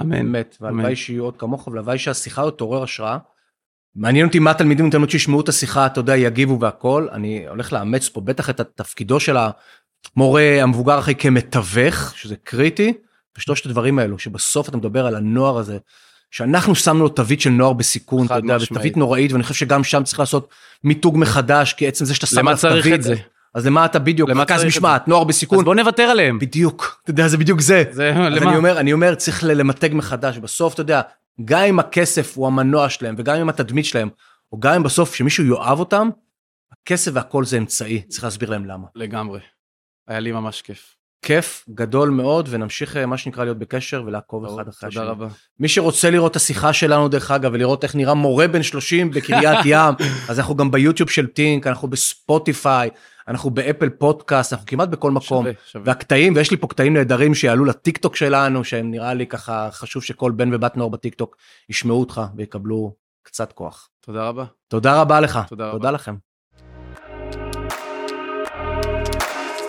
אמן. 0.00 0.10
באמת, 0.10 0.56
והלוואי. 0.60 0.96
שיהיו 0.96 1.24
עוד 1.24 1.36
כמוך, 1.36 1.68
והלוואי 1.68 1.98
שהשיחה 1.98 2.50
תעורר 2.50 2.82
השראה. 2.82 3.18
מעניין 3.96 4.26
אותי 4.26 4.38
מה 4.38 4.50
התלמידים 4.50 4.84
והתלמידות 4.84 5.10
שישמעו 5.10 5.40
את 5.40 5.48
השיחה, 5.48 5.86
אתה 5.86 6.00
יודע, 6.00 6.16
יגיבו 6.16 6.60
והכל, 6.60 7.08
אני 7.12 7.44
הולך 7.48 7.72
לאמץ 7.72 8.08
פה 8.08 8.20
בטח 8.20 8.50
את 8.50 8.60
התפקידו 8.60 9.20
של 9.20 9.36
המורה 10.16 10.62
המבוגר 10.62 10.98
אחרי 10.98 11.14
כמתווך, 11.14 12.12
שזה 12.16 12.34
קריטי, 12.44 12.92
ושלושת 13.38 13.66
הדברים 13.66 13.98
האלו, 13.98 14.18
שבסוף 14.18 14.68
אתה 14.68 14.76
מדבר 14.76 15.06
על 15.06 15.14
הנוער 15.14 15.58
הזה, 15.58 15.78
שאנחנו 16.30 16.74
שמנו 16.74 17.02
לו 17.02 17.08
תווית 17.08 17.40
של 17.40 17.50
נוער 17.50 17.72
בסיכון, 17.72 18.26
אתה 18.26 18.34
יודע. 18.34 18.56
ותווית 18.60 18.96
נוראית, 18.96 19.32
ואני 19.32 19.42
חושב 19.42 19.54
שגם 19.54 19.84
שם 19.84 20.02
צריך 20.04 20.20
לעשות 20.20 20.48
מיתוג 20.84 21.18
מחדש, 21.18 21.72
כי 21.72 21.88
עצם 21.88 22.04
זה 22.04 22.14
שאתה 22.14 22.26
שם 22.26 22.38
למה 22.38 22.50
עליו 22.50 22.60
צריך 22.60 22.84
תווית, 22.84 22.94
את 22.94 23.02
זה? 23.02 23.14
אז 23.54 23.66
למה 23.66 23.84
אתה 23.84 23.98
בדיוק, 23.98 24.30
למה 24.30 24.42
רכז 24.42 24.60
צריך 24.60 24.62
את 24.62 24.78
משמעת, 24.78 25.08
נוער 25.08 25.24
בסיכון, 25.24 25.58
אז 25.58 25.64
בוא 25.64 25.74
נוותר 25.74 26.02
עליהם. 26.02 26.38
בדיוק, 26.38 27.00
אתה 27.02 27.10
יודע, 27.10 27.28
זה 27.28 27.38
בדיוק 27.38 27.60
זה. 27.60 27.84
זה, 27.90 28.12
למה? 28.16 28.50
אני 28.50 28.56
אומר, 28.56 28.80
אני 28.80 28.92
אומר, 28.92 29.14
צריך 29.14 29.44
למתג 29.46 29.90
מחדש, 29.92 30.38
בסוף, 30.38 30.74
אתה 30.74 30.80
יודע, 30.80 31.00
גם 31.44 31.62
אם 31.62 31.78
הכסף 31.78 32.36
הוא 32.36 32.46
המנוע 32.46 32.88
שלהם, 32.88 33.14
וגם 33.18 33.36
אם 33.36 33.48
התדמית 33.48 33.84
שלהם, 33.84 34.08
או 34.52 34.60
גם 34.60 34.74
אם 34.74 34.82
בסוף 34.82 35.14
שמישהו 35.14 35.44
יאהב 35.44 35.78
אותם, 35.78 36.08
הכסף 36.72 37.10
והכל 37.14 37.44
זה 37.44 37.58
אמצעי, 37.58 38.02
צריך 38.02 38.24
להסביר 38.24 38.50
להם 38.50 38.66
למה. 38.66 38.86
לגמרי. 38.94 39.40
היה 40.08 40.20
לי 40.20 40.32
ממש 40.32 40.62
כיף. 40.62 40.96
כיף 41.22 41.64
גדול 41.74 42.10
מאוד, 42.10 42.48
ונמשיך, 42.50 42.96
אה, 42.96 43.06
מה 43.06 43.18
שנקרא, 43.18 43.44
להיות 43.44 43.58
בקשר 43.58 44.02
ולעקוב 44.06 44.44
אחד 44.44 44.68
אחרי 44.68 44.88
השני. 44.88 45.00
תודה 45.00 45.10
רבה. 45.10 45.26
מי 45.60 45.68
שרוצה 45.68 46.10
לראות 46.10 46.30
את 46.30 46.36
השיחה 46.36 46.72
שלנו, 46.72 47.08
דרך 47.08 47.30
אגב, 47.30 47.50
ולראות 47.54 47.84
איך 47.84 47.94
נראה 47.94 48.14
מורה 48.14 48.48
בן 48.48 48.62
30 48.62 49.10
בקריית 49.10 49.58
ים, 49.64 49.94
אז 50.28 50.38
אנחנו 50.38 50.56
גם 50.56 50.70
ביוטיוב 50.70 51.10
של 51.10 51.26
טינק, 51.26 51.66
אנחנו 51.66 51.88
בספוטיפיי, 51.88 52.90
אנחנו 53.30 53.50
באפל 53.50 53.88
פודקאסט, 53.88 54.52
אנחנו 54.52 54.66
כמעט 54.66 54.88
בכל 54.88 55.10
מקום. 55.10 55.44
שווה, 55.44 55.52
שווה. 55.66 55.84
והקטעים, 55.86 56.32
ויש 56.36 56.50
לי 56.50 56.56
פה 56.56 56.66
קטעים 56.66 56.94
נהדרים 56.94 57.34
שיעלו 57.34 57.64
לטיקטוק 57.64 58.16
שלנו, 58.16 58.64
שהם 58.64 58.90
נראה 58.90 59.14
לי 59.14 59.26
ככה, 59.26 59.68
חשוב 59.72 60.02
שכל 60.02 60.32
בן 60.32 60.54
ובת 60.54 60.76
נוער 60.76 60.88
בטיקטוק 60.88 61.36
ישמעו 61.68 62.00
אותך 62.00 62.20
ויקבלו 62.36 62.94
קצת 63.22 63.52
כוח. 63.52 63.88
תודה 64.00 64.28
רבה. 64.28 64.44
תודה 64.68 65.00
רבה 65.00 65.20
לך. 65.20 65.38
תודה 65.48 65.64
רבה. 65.64 65.72
תודה 65.72 65.90
לכם. 65.90 66.14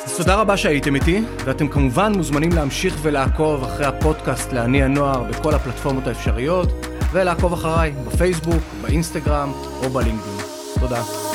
אז 0.05 0.17
תודה 0.17 0.35
רבה 0.35 0.57
שהייתם 0.57 0.95
איתי, 0.95 1.21
ואתם 1.45 1.67
כמובן 1.67 2.11
מוזמנים 2.15 2.51
להמשיך 2.51 2.95
ולעקוב 3.01 3.63
אחרי 3.63 3.85
הפודקאסט 3.85 4.53
לעני 4.53 4.83
הנוער 4.83 5.23
בכל 5.23 5.53
הפלטפורמות 5.53 6.07
האפשריות, 6.07 6.69
ולעקוב 7.11 7.53
אחריי 7.53 7.91
בפייסבוק, 7.91 8.63
באינסטגרם 8.81 9.51
או 9.83 9.89
בלינקדאין. 9.89 10.37
תודה. 10.79 11.30